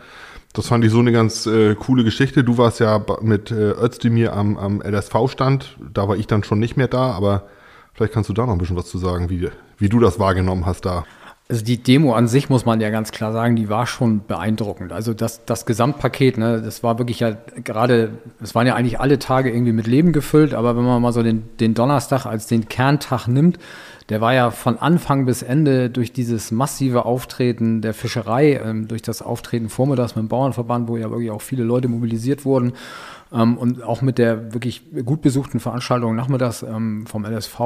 Das 0.53 0.67
fand 0.67 0.83
ich 0.83 0.91
so 0.91 0.99
eine 0.99 1.13
ganz 1.13 1.45
äh, 1.45 1.75
coole 1.75 2.03
Geschichte. 2.03 2.43
Du 2.43 2.57
warst 2.57 2.81
ja 2.81 3.05
mit 3.21 3.51
äh, 3.51 3.71
Özdemir 3.71 4.33
am, 4.33 4.57
am 4.57 4.81
LSV-Stand. 4.81 5.77
Da 5.93 6.09
war 6.09 6.17
ich 6.17 6.27
dann 6.27 6.43
schon 6.43 6.59
nicht 6.59 6.75
mehr 6.75 6.89
da, 6.89 7.11
aber 7.11 7.47
vielleicht 7.93 8.13
kannst 8.13 8.29
du 8.29 8.33
da 8.33 8.45
noch 8.45 8.53
ein 8.53 8.57
bisschen 8.57 8.75
was 8.75 8.87
zu 8.87 8.97
sagen, 8.97 9.29
wie, 9.29 9.49
wie 9.77 9.87
du 9.87 9.99
das 9.99 10.19
wahrgenommen 10.19 10.65
hast 10.65 10.85
da. 10.85 11.05
Also 11.51 11.65
die 11.65 11.83
Demo 11.83 12.13
an 12.13 12.29
sich 12.29 12.49
muss 12.49 12.63
man 12.63 12.79
ja 12.79 12.89
ganz 12.91 13.11
klar 13.11 13.33
sagen, 13.33 13.57
die 13.57 13.67
war 13.67 13.85
schon 13.85 14.25
beeindruckend. 14.25 14.93
Also 14.93 15.13
das, 15.13 15.43
das 15.43 15.65
Gesamtpaket, 15.65 16.37
ne, 16.37 16.61
das 16.61 16.81
war 16.81 16.97
wirklich 16.97 17.19
ja 17.19 17.35
gerade, 17.65 18.11
es 18.41 18.55
waren 18.55 18.65
ja 18.65 18.75
eigentlich 18.75 19.01
alle 19.01 19.19
Tage 19.19 19.51
irgendwie 19.51 19.73
mit 19.73 19.85
Leben 19.85 20.13
gefüllt, 20.13 20.53
aber 20.53 20.77
wenn 20.77 20.85
man 20.85 21.01
mal 21.01 21.11
so 21.11 21.21
den, 21.21 21.49
den 21.59 21.73
Donnerstag 21.73 22.25
als 22.25 22.47
den 22.47 22.69
Kerntag 22.69 23.27
nimmt, 23.27 23.59
der 24.11 24.19
war 24.19 24.33
ja 24.33 24.51
von 24.51 24.77
Anfang 24.77 25.25
bis 25.25 25.41
Ende 25.41 25.89
durch 25.89 26.11
dieses 26.11 26.51
massive 26.51 27.05
Auftreten 27.05 27.81
der 27.81 27.93
Fischerei, 27.93 28.59
ähm, 28.61 28.89
durch 28.89 29.01
das 29.01 29.21
Auftreten 29.21 29.69
vormittags 29.69 30.17
mit 30.17 30.25
dem 30.25 30.27
Bauernverband, 30.27 30.89
wo 30.89 30.97
ja 30.97 31.09
wirklich 31.09 31.31
auch 31.31 31.41
viele 31.41 31.63
Leute 31.63 31.87
mobilisiert 31.87 32.43
wurden, 32.43 32.73
ähm, 33.31 33.57
und 33.57 33.81
auch 33.81 34.01
mit 34.01 34.17
der 34.17 34.53
wirklich 34.53 34.83
gut 35.05 35.21
besuchten 35.21 35.61
Veranstaltung 35.61 36.13
nachmittags 36.13 36.61
ähm, 36.61 37.05
vom 37.07 37.23
LSV, 37.23 37.57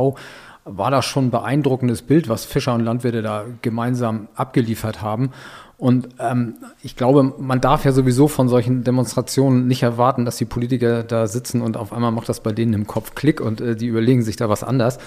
war 0.65 0.91
das 0.91 1.05
schon 1.05 1.25
ein 1.25 1.31
beeindruckendes 1.31 2.03
Bild, 2.03 2.29
was 2.29 2.45
Fischer 2.45 2.75
und 2.75 2.81
Landwirte 2.81 3.23
da 3.23 3.45
gemeinsam 3.63 4.27
abgeliefert 4.35 5.01
haben. 5.01 5.31
Und 5.77 6.09
ähm, 6.19 6.55
ich 6.83 6.95
glaube, 6.95 7.33
man 7.37 7.59
darf 7.59 7.83
ja 7.83 7.91
sowieso 7.91 8.27
von 8.27 8.47
solchen 8.47 8.83
Demonstrationen 8.83 9.67
nicht 9.67 9.83
erwarten, 9.83 10.23
dass 10.23 10.37
die 10.37 10.45
Politiker 10.45 11.03
da 11.03 11.27
sitzen 11.27 11.61
und 11.61 11.75
auf 11.75 11.91
einmal 11.91 12.11
macht 12.11 12.29
das 12.29 12.39
bei 12.41 12.53
denen 12.53 12.73
im 12.73 12.87
Kopf 12.87 13.13
Klick 13.13 13.41
und 13.41 13.59
äh, 13.59 13.75
die 13.75 13.87
überlegen 13.87 14.21
sich 14.21 14.37
da 14.37 14.47
was 14.47 14.63
anders. 14.63 14.99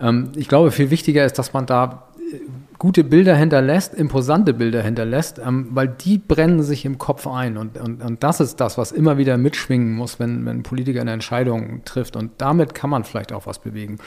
Ähm, 0.00 0.32
ich 0.36 0.48
glaube, 0.48 0.70
viel 0.70 0.90
wichtiger 0.90 1.24
ist, 1.24 1.38
dass 1.38 1.52
man 1.52 1.66
da 1.66 2.08
äh, 2.32 2.38
gute 2.78 3.04
Bilder 3.04 3.36
hinterlässt, 3.36 3.94
imposante 3.94 4.54
Bilder 4.54 4.82
hinterlässt, 4.82 5.40
ähm, 5.44 5.68
weil 5.70 5.88
die 5.88 6.18
brennen 6.18 6.62
sich 6.62 6.84
im 6.84 6.98
Kopf 6.98 7.26
ein. 7.26 7.56
Und, 7.56 7.78
und, 7.78 8.02
und 8.02 8.22
das 8.22 8.40
ist 8.40 8.60
das, 8.60 8.78
was 8.78 8.92
immer 8.92 9.18
wieder 9.18 9.36
mitschwingen 9.36 9.92
muss, 9.92 10.18
wenn, 10.18 10.46
wenn 10.46 10.58
ein 10.58 10.62
Politiker 10.62 11.00
eine 11.00 11.12
Entscheidung 11.12 11.82
trifft. 11.84 12.16
Und 12.16 12.32
damit 12.38 12.74
kann 12.74 12.90
man 12.90 13.04
vielleicht 13.04 13.32
auch 13.32 13.46
was 13.46 13.58
bewegen. 13.58 13.98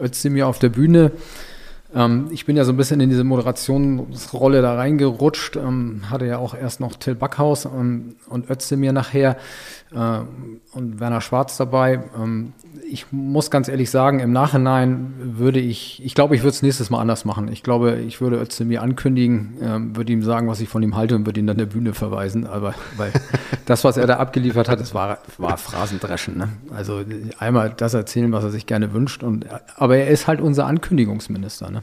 Özdemir 0.00 0.48
auf 0.48 0.58
der 0.58 0.70
Bühne. 0.70 1.12
Ähm, 1.94 2.28
ich 2.30 2.46
bin 2.46 2.56
ja 2.56 2.64
so 2.64 2.72
ein 2.72 2.76
bisschen 2.76 3.00
in 3.00 3.10
diese 3.10 3.24
Moderationsrolle 3.24 4.62
da 4.62 4.74
reingerutscht, 4.74 5.56
ähm, 5.56 6.02
hatte 6.10 6.26
ja 6.26 6.38
auch 6.38 6.54
erst 6.54 6.80
noch 6.80 6.96
Till 6.96 7.14
Backhaus 7.14 7.66
und, 7.66 8.16
und 8.28 8.50
Özdemir 8.50 8.92
nachher 8.92 9.36
äh, 9.94 10.18
und 10.72 11.00
Werner 11.00 11.20
Schwarz 11.20 11.56
dabei. 11.56 12.02
Ähm, 12.16 12.52
ich 12.88 13.06
muss 13.10 13.50
ganz 13.50 13.68
ehrlich 13.68 13.90
sagen, 13.90 14.20
im 14.20 14.32
Nachhinein 14.32 15.14
würde 15.18 15.60
ich, 15.60 16.04
ich 16.04 16.14
glaube, 16.14 16.36
ich 16.36 16.42
würde 16.42 16.50
es 16.50 16.62
nächstes 16.62 16.90
Mal 16.90 17.00
anders 17.00 17.24
machen. 17.24 17.48
Ich 17.48 17.62
glaube, 17.62 17.96
ich 17.96 18.20
würde 18.20 18.36
Özdemir 18.36 18.82
ankündigen, 18.82 19.60
äh, 19.60 19.96
würde 19.96 20.12
ihm 20.12 20.22
sagen, 20.22 20.48
was 20.48 20.60
ich 20.60 20.68
von 20.68 20.82
ihm 20.82 20.96
halte 20.96 21.16
und 21.16 21.26
würde 21.26 21.40
ihn 21.40 21.46
dann 21.46 21.58
der 21.58 21.66
Bühne 21.66 21.94
verweisen. 21.94 22.46
Aber 22.46 22.74
weil 22.96 23.12
das, 23.66 23.84
was 23.84 23.96
er 23.96 24.06
da 24.06 24.16
abgeliefert 24.16 24.68
hat, 24.68 24.80
das 24.80 24.94
war, 24.94 25.18
war 25.38 25.56
Phrasendreschen. 25.56 26.36
Ne? 26.36 26.48
Also 26.74 27.02
einmal 27.38 27.72
das 27.76 27.94
erzählen, 27.94 28.32
was 28.32 28.44
er 28.44 28.50
sich 28.50 28.66
gerne 28.66 28.92
wünscht. 28.92 29.22
Und, 29.22 29.46
aber 29.76 29.96
er 29.96 30.08
ist 30.08 30.26
halt 30.26 30.40
unser 30.40 30.66
Ankündigungsminister. 30.66 31.70
Ne? 31.70 31.75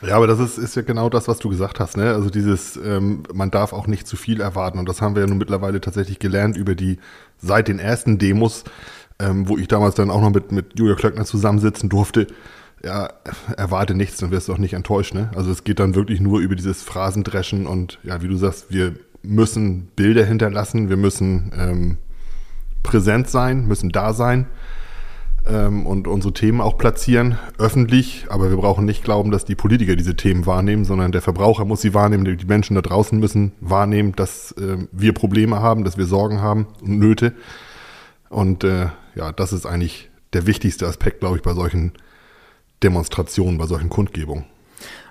Ja, 0.00 0.16
aber 0.16 0.28
das 0.28 0.38
ist, 0.38 0.58
ist 0.58 0.76
ja 0.76 0.82
genau 0.82 1.08
das, 1.08 1.26
was 1.26 1.38
du 1.38 1.48
gesagt 1.48 1.80
hast. 1.80 1.96
Ne? 1.96 2.14
Also 2.14 2.30
dieses, 2.30 2.76
ähm, 2.76 3.24
man 3.34 3.50
darf 3.50 3.72
auch 3.72 3.88
nicht 3.88 4.06
zu 4.06 4.16
viel 4.16 4.40
erwarten. 4.40 4.78
Und 4.78 4.88
das 4.88 5.02
haben 5.02 5.16
wir 5.16 5.22
ja 5.22 5.28
nun 5.28 5.38
mittlerweile 5.38 5.80
tatsächlich 5.80 6.20
gelernt 6.20 6.56
über 6.56 6.76
die, 6.76 6.98
seit 7.38 7.66
den 7.66 7.80
ersten 7.80 8.18
Demos 8.18 8.64
ähm, 9.18 9.48
wo 9.48 9.58
ich 9.58 9.68
damals 9.68 9.94
dann 9.94 10.10
auch 10.10 10.20
noch 10.20 10.30
mit, 10.30 10.52
mit 10.52 10.78
Julia 10.78 10.94
Klöckner 10.94 11.24
zusammensitzen 11.24 11.88
durfte. 11.88 12.26
Ja, 12.84 13.10
erwarte 13.56 13.94
nichts, 13.94 14.18
dann 14.18 14.30
wirst 14.30 14.46
du 14.46 14.52
auch 14.52 14.58
nicht 14.58 14.74
enttäuscht. 14.74 15.12
Ne? 15.12 15.30
Also 15.34 15.50
es 15.50 15.64
geht 15.64 15.80
dann 15.80 15.96
wirklich 15.96 16.20
nur 16.20 16.38
über 16.40 16.54
dieses 16.54 16.82
Phrasendreschen 16.82 17.66
und 17.66 17.98
ja, 18.04 18.22
wie 18.22 18.28
du 18.28 18.36
sagst, 18.36 18.66
wir 18.70 18.94
müssen 19.22 19.88
Bilder 19.96 20.24
hinterlassen, 20.24 20.88
wir 20.88 20.96
müssen 20.96 21.52
ähm, 21.58 21.98
präsent 22.84 23.28
sein, 23.28 23.66
müssen 23.66 23.90
da 23.90 24.12
sein 24.12 24.46
ähm, 25.48 25.86
und 25.86 26.06
unsere 26.06 26.32
Themen 26.32 26.60
auch 26.60 26.78
platzieren, 26.78 27.38
öffentlich. 27.58 28.26
Aber 28.28 28.50
wir 28.50 28.56
brauchen 28.56 28.84
nicht 28.84 29.02
glauben, 29.04 29.30
dass 29.30 29.44
die 29.44 29.54
Politiker 29.54 29.96
diese 29.96 30.16
Themen 30.16 30.46
wahrnehmen, 30.46 30.84
sondern 30.84 31.12
der 31.12 31.22
Verbraucher 31.22 31.64
muss 31.64 31.80
sie 31.80 31.94
wahrnehmen, 31.94 32.24
die 32.24 32.46
Menschen 32.46 32.74
da 32.74 32.82
draußen 32.82 33.18
müssen 33.18 33.52
wahrnehmen, 33.60 34.12
dass 34.14 34.52
äh, 34.52 34.76
wir 34.92 35.12
Probleme 35.12 35.60
haben, 35.60 35.84
dass 35.84 35.96
wir 35.96 36.06
Sorgen 36.06 36.40
haben 36.40 36.66
und 36.82 36.98
Nöte. 36.98 37.32
Und 38.28 38.64
äh, 38.64 38.88
ja, 39.14 39.32
das 39.32 39.52
ist 39.52 39.66
eigentlich 39.66 40.10
der 40.32 40.46
wichtigste 40.46 40.86
Aspekt, 40.86 41.20
glaube 41.20 41.36
ich, 41.36 41.42
bei 41.42 41.54
solchen 41.54 41.92
Demonstrationen, 42.82 43.58
bei 43.58 43.66
solchen 43.66 43.88
Kundgebungen. 43.88 44.44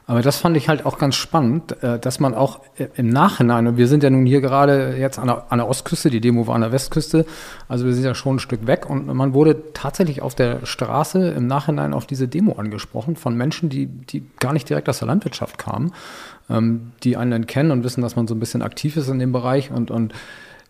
Aber 0.10 0.22
das 0.22 0.38
fand 0.38 0.56
ich 0.56 0.70
halt 0.70 0.86
auch 0.86 0.98
ganz 0.98 1.16
spannend, 1.16 1.84
äh, 1.84 2.00
dass 2.00 2.22
man 2.22 2.34
auch 2.34 2.62
äh, 2.78 2.88
im 2.96 3.10
Nachhinein, 3.10 3.68
und 3.68 3.78
wir 3.78 3.90
sind 3.90 4.04
ja 4.04 4.10
nun 4.10 4.26
hier 4.26 4.40
gerade 4.40 4.96
jetzt 4.98 5.20
an 5.20 5.28
der, 5.28 5.52
an 5.52 5.60
der 5.60 5.68
Ostküste, 5.68 6.10
die 6.10 6.22
Demo 6.22 6.48
war 6.48 6.56
an 6.56 6.62
der 6.62 6.72
Westküste, 6.72 7.26
also 7.68 7.86
wir 7.86 7.94
sind 7.94 8.06
ja 8.06 8.16
schon 8.16 8.38
ein 8.38 8.40
Stück 8.40 8.66
weg 8.68 8.90
und 8.90 9.08
man 9.08 9.34
wurde 9.34 9.74
tatsächlich 9.74 10.22
auf 10.22 10.34
der 10.34 10.66
Straße 10.66 11.32
im 11.32 11.46
Nachhinein 11.46 11.94
auf 11.94 12.08
diese 12.08 12.30
Demo 12.30 12.54
angesprochen 12.54 13.18
von 13.18 13.36
Menschen, 13.36 13.68
die, 13.68 13.88
die 13.88 14.24
gar 14.40 14.54
nicht 14.54 14.70
direkt 14.70 14.88
aus 14.88 15.00
der 15.00 15.10
Landwirtschaft 15.10 15.58
kamen, 15.58 15.92
ähm, 16.50 16.94
die 17.04 17.18
einen 17.18 17.46
kennen 17.46 17.72
und 17.72 17.84
wissen, 17.84 18.02
dass 18.02 18.16
man 18.16 18.28
so 18.28 18.34
ein 18.34 18.40
bisschen 18.40 18.62
aktiv 18.62 18.96
ist 18.96 19.10
in 19.10 19.20
dem 19.20 19.34
Bereich 19.34 19.72
und, 19.72 19.92
und 19.92 20.14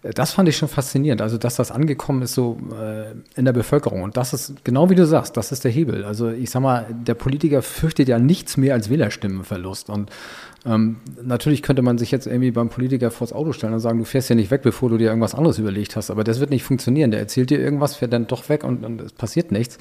das 0.04 0.32
fand 0.32 0.48
ich 0.48 0.58
schon 0.58 0.70
faszinierend, 0.70 1.22
also 1.22 1.38
dass 1.38 1.56
das 1.56 1.72
angekommen 1.72 2.22
ist 2.22 2.34
so 2.34 2.58
äh, 2.80 3.14
in 3.36 3.46
der 3.46 3.54
Bevölkerung. 3.54 4.04
Und 4.04 4.16
das 4.16 4.32
ist 4.32 4.64
genau 4.64 4.90
wie 4.90 4.96
du 4.96 5.06
sagst, 5.06 5.36
das 5.38 5.52
ist 5.52 5.64
der 5.64 5.72
Hebel. 5.72 6.06
Also 6.06 6.30
ich 6.30 6.52
sag 6.52 6.62
mal, 6.62 6.86
der 6.90 7.16
Politiker 7.16 7.62
fürchtet 7.64 8.08
ja 8.08 8.20
nichts 8.20 8.58
mehr 8.58 8.76
als 8.76 8.90
Wählerstimmenverlust. 8.90 9.90
Und 9.90 10.12
ähm, 10.66 10.98
natürlich 11.24 11.64
könnte 11.64 11.82
man 11.82 11.98
sich 11.98 12.12
jetzt 12.12 12.28
irgendwie 12.28 12.52
beim 12.52 12.70
Politiker 12.70 13.10
vors 13.10 13.34
Auto 13.34 13.54
stellen 13.54 13.74
und 13.74 13.80
sagen, 13.80 13.98
du 13.98 14.06
fährst 14.06 14.30
ja 14.30 14.36
nicht 14.36 14.52
weg, 14.52 14.62
bevor 14.62 14.90
du 14.90 14.98
dir 14.98 15.08
irgendwas 15.08 15.34
anderes 15.34 15.58
überlegt 15.58 15.96
hast. 15.96 16.12
Aber 16.12 16.24
das 16.24 16.40
wird 16.40 16.52
nicht 16.52 16.64
funktionieren. 16.64 17.10
Der 17.10 17.20
erzählt 17.20 17.50
dir 17.50 17.60
irgendwas, 17.60 17.96
fährt 17.96 18.14
dann 18.14 18.28
doch 18.28 18.50
weg 18.50 18.64
und, 18.64 18.86
und 18.86 19.02
es 19.02 19.14
passiert 19.14 19.52
nichts. 19.52 19.80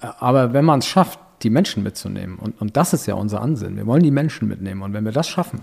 Aber 0.00 0.52
wenn 0.52 0.66
man 0.66 0.80
es 0.80 0.86
schafft, 0.86 1.18
die 1.42 1.50
Menschen 1.50 1.82
mitzunehmen, 1.82 2.38
und, 2.38 2.60
und 2.60 2.76
das 2.76 2.92
ist 2.92 3.06
ja 3.06 3.14
unser 3.14 3.40
Ansinn, 3.40 3.76
wir 3.76 3.86
wollen 3.86 4.02
die 4.02 4.10
Menschen 4.10 4.48
mitnehmen. 4.48 4.82
Und 4.82 4.92
wenn 4.92 5.04
wir 5.04 5.12
das 5.12 5.28
schaffen, 5.28 5.60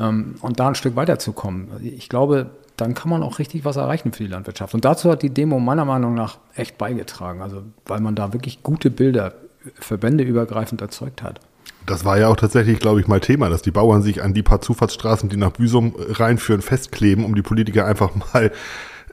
ähm, 0.00 0.36
und 0.40 0.60
da 0.60 0.68
ein 0.68 0.74
Stück 0.74 0.96
weiterzukommen, 0.96 1.68
ich 1.82 2.08
glaube, 2.08 2.50
dann 2.80 2.94
kann 2.94 3.10
man 3.10 3.22
auch 3.22 3.38
richtig 3.38 3.64
was 3.64 3.76
erreichen 3.76 4.12
für 4.12 4.22
die 4.22 4.30
Landwirtschaft. 4.30 4.74
Und 4.74 4.84
dazu 4.84 5.10
hat 5.10 5.22
die 5.22 5.30
Demo 5.30 5.58
meiner 5.58 5.84
Meinung 5.84 6.14
nach 6.14 6.38
echt 6.54 6.78
beigetragen, 6.78 7.42
also 7.42 7.62
weil 7.86 8.00
man 8.00 8.14
da 8.14 8.32
wirklich 8.32 8.62
gute 8.62 8.90
Bilder 8.90 9.34
verbändeübergreifend 9.74 10.80
erzeugt 10.80 11.22
hat. 11.22 11.40
Das 11.86 12.04
war 12.04 12.18
ja 12.18 12.28
auch 12.28 12.36
tatsächlich, 12.36 12.78
glaube 12.78 13.00
ich, 13.00 13.08
mal 13.08 13.20
Thema, 13.20 13.48
dass 13.48 13.62
die 13.62 13.70
Bauern 13.70 14.02
sich 14.02 14.22
an 14.22 14.34
die 14.34 14.42
paar 14.42 14.60
Zufahrtsstraßen, 14.60 15.28
die 15.28 15.36
nach 15.36 15.52
Büsum 15.52 15.94
reinführen, 15.96 16.62
festkleben, 16.62 17.24
um 17.24 17.34
die 17.34 17.42
Politiker 17.42 17.86
einfach 17.86 18.10
mal 18.32 18.52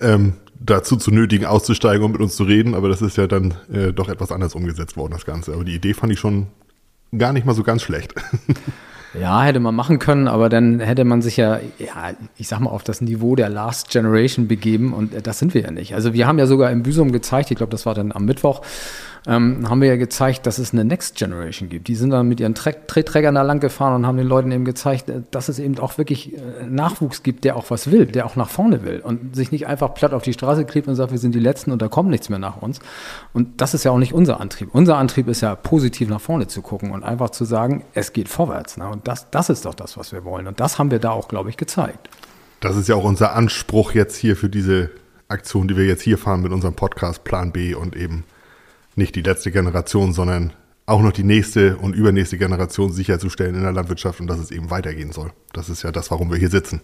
ähm, 0.01 0.33
dazu 0.59 0.97
zu 0.97 1.11
nötigen, 1.11 1.45
auszusteigen 1.45 2.03
und 2.03 2.11
mit 2.11 2.21
uns 2.21 2.35
zu 2.35 2.43
reden. 2.43 2.75
Aber 2.75 2.89
das 2.89 3.01
ist 3.01 3.17
ja 3.17 3.27
dann 3.27 3.55
äh, 3.71 3.93
doch 3.93 4.09
etwas 4.09 4.31
anders 4.31 4.55
umgesetzt 4.55 4.97
worden, 4.97 5.13
das 5.13 5.25
Ganze. 5.25 5.53
Aber 5.53 5.63
die 5.63 5.75
Idee 5.75 5.93
fand 5.93 6.11
ich 6.11 6.19
schon 6.19 6.47
gar 7.17 7.33
nicht 7.33 7.45
mal 7.45 7.55
so 7.55 7.63
ganz 7.63 7.81
schlecht. 7.81 8.13
Ja, 9.19 9.43
hätte 9.43 9.59
man 9.59 9.75
machen 9.75 9.99
können, 9.99 10.27
aber 10.27 10.49
dann 10.49 10.79
hätte 10.79 11.05
man 11.05 11.21
sich 11.21 11.37
ja, 11.37 11.59
ja, 11.79 12.11
ich 12.37 12.47
sag 12.47 12.59
mal, 12.59 12.69
auf 12.69 12.83
das 12.83 13.01
Niveau 13.01 13.35
der 13.35 13.49
Last 13.49 13.89
Generation 13.89 14.47
begeben 14.47 14.93
und 14.93 15.13
das 15.25 15.39
sind 15.39 15.53
wir 15.53 15.61
ja 15.61 15.71
nicht. 15.71 15.95
Also 15.95 16.13
wir 16.13 16.27
haben 16.27 16.39
ja 16.39 16.47
sogar 16.47 16.71
im 16.71 16.83
Büsum 16.83 17.11
gezeigt, 17.11 17.51
ich 17.51 17.57
glaube, 17.57 17.71
das 17.71 17.85
war 17.85 17.93
dann 17.93 18.11
am 18.11 18.25
Mittwoch, 18.25 18.61
ähm, 19.27 19.69
haben 19.69 19.81
wir 19.81 19.87
ja 19.87 19.95
gezeigt, 19.95 20.45
dass 20.45 20.59
es 20.59 20.73
eine 20.73 20.85
Next 20.85 21.15
Generation 21.15 21.69
gibt. 21.69 21.87
Die 21.87 21.95
sind 21.95 22.11
dann 22.11 22.27
mit 22.27 22.39
ihren 22.39 22.53
Tretträgern 22.53 23.35
da 23.35 23.41
lang 23.41 23.59
gefahren 23.59 23.95
und 23.95 24.05
haben 24.05 24.17
den 24.17 24.27
Leuten 24.27 24.51
eben 24.51 24.65
gezeigt, 24.65 25.09
äh, 25.09 25.21
dass 25.31 25.49
es 25.49 25.59
eben 25.59 25.79
auch 25.79 25.97
wirklich 25.97 26.33
äh, 26.33 26.39
Nachwuchs 26.67 27.23
gibt, 27.23 27.43
der 27.43 27.55
auch 27.55 27.69
was 27.69 27.91
will, 27.91 28.05
der 28.05 28.25
auch 28.25 28.35
nach 28.35 28.49
vorne 28.49 28.83
will 28.83 28.99
und 28.99 29.35
sich 29.35 29.51
nicht 29.51 29.67
einfach 29.67 29.93
platt 29.93 30.13
auf 30.13 30.23
die 30.23 30.33
Straße 30.33 30.65
klebt 30.65 30.87
und 30.87 30.95
sagt, 30.95 31.11
wir 31.11 31.17
sind 31.17 31.33
die 31.33 31.39
Letzten 31.39 31.71
und 31.71 31.81
da 31.81 31.87
kommt 31.87 32.09
nichts 32.09 32.29
mehr 32.29 32.39
nach 32.39 32.61
uns. 32.61 32.79
Und 33.33 33.61
das 33.61 33.73
ist 33.73 33.83
ja 33.83 33.91
auch 33.91 33.97
nicht 33.97 34.13
unser 34.13 34.39
Antrieb. 34.39 34.69
Unser 34.73 34.97
Antrieb 34.97 35.27
ist 35.27 35.41
ja 35.41 35.55
positiv 35.55 36.09
nach 36.09 36.21
vorne 36.21 36.47
zu 36.47 36.61
gucken 36.61 36.91
und 36.91 37.03
einfach 37.03 37.31
zu 37.31 37.45
sagen, 37.45 37.83
es 37.93 38.13
geht 38.13 38.29
vorwärts. 38.29 38.77
Ne? 38.77 38.87
Und 38.87 39.07
das, 39.07 39.29
das 39.31 39.49
ist 39.49 39.65
doch 39.65 39.73
das, 39.73 39.97
was 39.97 40.11
wir 40.11 40.23
wollen. 40.23 40.47
Und 40.47 40.59
das 40.59 40.77
haben 40.77 40.91
wir 40.91 40.99
da 40.99 41.11
auch, 41.11 41.27
glaube 41.27 41.49
ich, 41.49 41.57
gezeigt. 41.57 42.09
Das 42.59 42.75
ist 42.75 42.87
ja 42.87 42.95
auch 42.95 43.03
unser 43.03 43.33
Anspruch 43.33 43.91
jetzt 43.91 44.15
hier 44.15 44.35
für 44.35 44.49
diese 44.49 44.91
Aktion, 45.27 45.67
die 45.67 45.75
wir 45.75 45.85
jetzt 45.85 46.03
hier 46.03 46.17
fahren 46.17 46.41
mit 46.41 46.51
unserem 46.51 46.75
Podcast 46.75 47.23
Plan 47.23 47.51
B 47.51 47.73
und 47.73 47.95
eben 47.95 48.23
nicht 48.95 49.15
die 49.15 49.21
letzte 49.21 49.51
Generation, 49.51 50.13
sondern 50.13 50.53
auch 50.85 51.01
noch 51.01 51.11
die 51.11 51.23
nächste 51.23 51.77
und 51.77 51.95
übernächste 51.95 52.37
Generation 52.37 52.91
sicherzustellen 52.91 53.55
in 53.55 53.63
der 53.63 53.71
Landwirtschaft 53.71 54.19
und 54.19 54.27
dass 54.27 54.39
es 54.39 54.51
eben 54.51 54.69
weitergehen 54.69 55.11
soll. 55.11 55.31
Das 55.53 55.69
ist 55.69 55.83
ja 55.83 55.91
das, 55.91 56.11
warum 56.11 56.29
wir 56.31 56.37
hier 56.37 56.49
sitzen. 56.49 56.81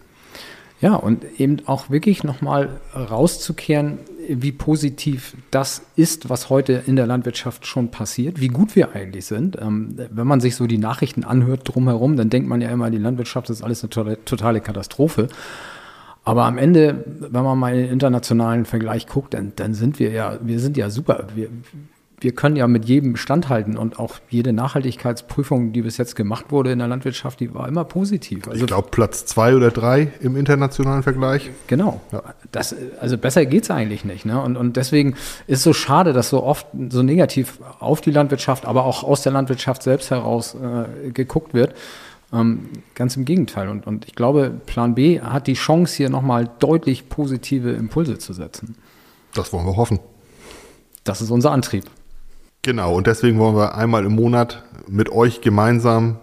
Ja, 0.82 0.96
und 0.96 1.24
eben 1.40 1.58
auch 1.68 1.92
wirklich 1.92 2.24
nochmal 2.24 2.82
rauszukehren, 2.96 4.00
wie 4.28 4.52
positiv 4.52 5.36
das 5.52 5.84
ist, 5.96 6.30
was 6.30 6.50
heute 6.50 6.82
in 6.88 6.96
der 6.96 7.06
Landwirtschaft 7.06 7.68
schon 7.68 7.92
passiert, 7.92 8.42
wie 8.42 8.48
gut 8.48 8.76
wir 8.76 8.96
eigentlich 8.96 9.26
sind. 9.26 9.62
Ähm, 9.62 9.96
wenn 10.10 10.26
man 10.26 10.42
sich 10.42 10.56
so 10.56 10.66
die 10.66 10.80
Nachrichten 10.80 11.24
anhört 11.24 11.62
drumherum, 11.66 12.18
dann 12.18 12.32
denkt 12.32 12.50
man 12.50 12.62
ja 12.62 12.70
immer, 12.70 12.90
die 12.90 12.98
Landwirtschaft 12.98 13.52
ist 13.52 13.62
alles 13.62 13.84
eine 13.84 14.26
totale 14.26 14.62
Katastrophe. 14.62 15.28
Aber 16.24 16.46
am 16.46 16.58
Ende, 16.58 17.04
wenn 17.06 17.44
man 17.44 17.60
mal 17.60 17.74
in 17.74 17.82
den 17.82 17.92
internationalen 17.92 18.66
Vergleich 18.66 19.06
guckt, 19.06 19.36
dann, 19.36 19.54
dann 19.56 19.76
sind 19.76 20.00
wir 20.00 20.12
ja, 20.12 20.40
wir 20.42 20.60
sind 20.60 20.78
ja 20.78 20.90
super. 20.90 21.28
Wir, 21.36 21.50
wir 22.22 22.34
können 22.34 22.56
ja 22.56 22.68
mit 22.68 22.86
jedem 22.86 23.18
standhalten 23.18 23.78
und 23.78 24.00
auch 24.00 24.20
jede 24.30 24.54
Nachhaltigkeitsprüfung, 24.54 25.74
die 25.74 25.82
bis 25.82 25.98
jetzt 25.98 26.16
gemacht 26.16 26.46
wurde 26.52 26.72
in 26.72 26.80
der 26.80 26.88
Landwirtschaft, 26.88 27.40
die 27.40 27.54
war 27.54 27.68
immer 27.68 27.84
positiv. 27.84 28.48
Also, 28.48 28.62
ich 28.62 28.68
glaube 28.68 28.90
Platz 28.92 29.26
zwei 29.26 29.56
oder 29.56 29.72
drei 29.72 30.12
im 30.22 30.36
internationalen 30.36 31.02
Vergleich. 31.02 31.50
Genau. 31.66 32.00
Ja. 32.12 32.22
Das, 32.52 32.76
also 33.00 33.18
besser 33.18 33.46
geht 33.48 33.64
es 33.64 33.72
eigentlich 33.72 34.06
nicht. 34.06 34.26
Ne? 34.26 34.40
Und, 34.40 34.56
und 34.56 34.78
deswegen 34.78 35.14
ist 35.48 35.60
es 35.60 35.64
so 35.64 35.74
schade, 35.74 36.14
dass 36.14 36.30
so 36.30 36.44
oft 36.44 36.68
so 36.90 37.02
negativ 37.02 37.60
auf 37.80 38.02
die 38.02 38.12
Landwirtschaft, 38.12 38.66
aber 38.66 38.86
auch 38.86 39.04
aus 39.04 39.24
der 39.24 39.32
Landwirtschaft 39.32 39.82
selbst 39.82 40.12
heraus 40.12 40.56
äh, 40.56 41.10
geguckt 41.12 41.56
wird. 41.56 41.74
Ähm, 42.32 42.70
ganz 42.94 43.18
im 43.18 43.26
Gegenteil. 43.26 43.68
Und, 43.68 43.88
und 43.88 44.06
ich 44.06 44.14
glaube, 44.14 44.52
Plan 44.68 44.94
B 44.94 45.20
hat 45.20 45.48
die 45.48 45.54
Chance, 45.54 45.98
hier 45.98 46.10
nochmal 46.10 46.50
deutlich 46.60 47.10
positive 47.10 47.72
Impulse 47.72 48.20
zu 48.20 48.34
setzen. 48.34 48.76
Das 49.34 49.52
wollen 49.52 49.66
wir 49.66 49.76
hoffen. 49.76 50.00
Das 51.04 51.20
ist 51.22 51.32
unser 51.32 51.52
Antrieb. 51.52 51.86
Genau, 52.64 52.96
und 52.96 53.08
deswegen 53.08 53.40
wollen 53.40 53.56
wir 53.56 53.76
einmal 53.76 54.06
im 54.06 54.14
Monat 54.14 54.64
mit 54.88 55.12
euch 55.12 55.42
gemeinsam 55.42 56.20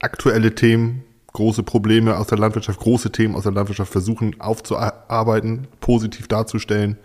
aktuelle 0.00 0.54
Themen, 0.54 1.02
große 1.32 1.64
Probleme 1.64 2.16
aus 2.16 2.28
der 2.28 2.38
Landwirtschaft, 2.38 2.78
große 2.78 3.10
Themen 3.10 3.34
aus 3.34 3.42
der 3.42 3.52
Landwirtschaft 3.52 3.90
versuchen 3.90 4.40
aufzuarbeiten, 4.40 5.66
positiv 5.80 6.28
darzustellen 6.28 6.98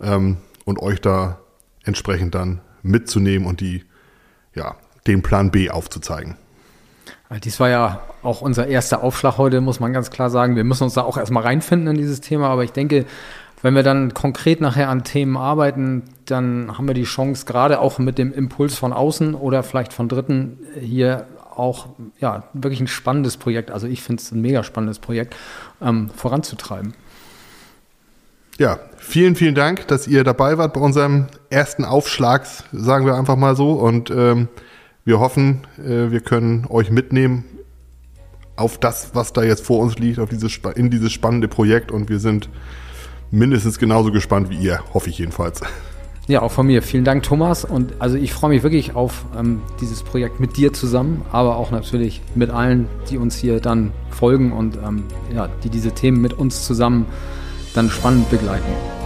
ähm, 0.00 0.38
und 0.64 0.80
euch 0.80 1.00
da 1.00 1.40
entsprechend 1.84 2.34
dann 2.34 2.60
mitzunehmen 2.82 3.46
und 3.46 3.60
die, 3.60 3.84
ja, 4.54 4.76
den 5.06 5.22
Plan 5.22 5.50
B 5.50 5.70
aufzuzeigen. 5.70 6.36
Dies 7.44 7.60
war 7.60 7.68
ja 7.68 8.00
auch 8.22 8.40
unser 8.40 8.66
erster 8.66 9.02
Aufschlag 9.02 9.36
heute, 9.36 9.60
muss 9.60 9.80
man 9.80 9.92
ganz 9.92 10.10
klar 10.10 10.30
sagen. 10.30 10.56
Wir 10.56 10.64
müssen 10.64 10.84
uns 10.84 10.94
da 10.94 11.02
auch 11.02 11.18
erstmal 11.18 11.42
reinfinden 11.42 11.88
in 11.88 11.96
dieses 11.96 12.22
Thema, 12.22 12.48
aber 12.48 12.64
ich 12.64 12.72
denke, 12.72 13.04
wenn 13.62 13.74
wir 13.74 13.82
dann 13.82 14.14
konkret 14.14 14.60
nachher 14.60 14.88
an 14.88 15.04
Themen 15.04 15.36
arbeiten, 15.36 16.02
dann 16.26 16.78
haben 16.78 16.86
wir 16.86 16.94
die 16.94 17.04
Chance, 17.04 17.44
gerade 17.46 17.80
auch 17.80 17.98
mit 17.98 18.18
dem 18.18 18.32
Impuls 18.32 18.76
von 18.76 18.92
außen 18.92 19.34
oder 19.34 19.62
vielleicht 19.62 19.92
von 19.92 20.08
Dritten 20.08 20.58
hier 20.80 21.26
auch 21.54 21.88
ja, 22.20 22.44
wirklich 22.52 22.80
ein 22.80 22.86
spannendes 22.86 23.36
Projekt, 23.36 23.70
also 23.70 23.86
ich 23.86 24.02
finde 24.02 24.22
es 24.22 24.30
ein 24.30 24.40
mega 24.40 24.62
spannendes 24.62 25.00
Projekt, 25.00 25.34
ähm, 25.82 26.10
voranzutreiben. 26.14 26.94
Ja, 28.58 28.80
vielen, 28.96 29.36
vielen 29.36 29.54
Dank, 29.54 29.86
dass 29.86 30.08
ihr 30.08 30.24
dabei 30.24 30.58
wart 30.58 30.74
bei 30.74 30.80
unserem 30.80 31.26
ersten 31.48 31.84
Aufschlag, 31.84 32.44
sagen 32.72 33.06
wir 33.06 33.14
einfach 33.14 33.36
mal 33.36 33.54
so. 33.54 33.74
Und 33.74 34.10
ähm, 34.10 34.48
wir 35.04 35.20
hoffen, 35.20 35.60
äh, 35.78 36.10
wir 36.10 36.20
können 36.20 36.66
euch 36.68 36.90
mitnehmen 36.90 37.44
auf 38.56 38.78
das, 38.78 39.14
was 39.14 39.32
da 39.32 39.44
jetzt 39.44 39.64
vor 39.64 39.78
uns 39.78 39.96
liegt, 39.98 40.18
auf 40.18 40.28
dieses, 40.28 40.58
in 40.74 40.90
dieses 40.90 41.12
spannende 41.12 41.46
Projekt. 41.46 41.92
Und 41.92 42.08
wir 42.08 42.18
sind 42.18 42.48
mindestens 43.30 43.78
genauso 43.78 44.12
gespannt 44.12 44.50
wie 44.50 44.56
ihr, 44.56 44.80
hoffe 44.94 45.10
ich 45.10 45.18
jedenfalls. 45.18 45.60
Ja, 46.28 46.42
auch 46.42 46.52
von 46.52 46.66
mir. 46.66 46.82
Vielen 46.82 47.04
Dank, 47.04 47.22
Thomas. 47.22 47.64
Und 47.64 47.94
also 48.00 48.18
ich 48.18 48.34
freue 48.34 48.50
mich 48.50 48.62
wirklich 48.62 48.94
auf 48.94 49.24
ähm, 49.36 49.62
dieses 49.80 50.02
Projekt 50.02 50.40
mit 50.40 50.58
dir 50.58 50.74
zusammen, 50.74 51.22
aber 51.32 51.56
auch 51.56 51.70
natürlich 51.70 52.20
mit 52.34 52.50
allen, 52.50 52.86
die 53.10 53.16
uns 53.16 53.36
hier 53.36 53.60
dann 53.60 53.92
folgen 54.10 54.52
und 54.52 54.76
ähm, 54.76 55.04
ja, 55.34 55.48
die 55.64 55.70
diese 55.70 55.92
Themen 55.92 56.20
mit 56.20 56.34
uns 56.34 56.66
zusammen 56.66 57.06
dann 57.74 57.88
spannend 57.88 58.28
begleiten. 58.30 58.97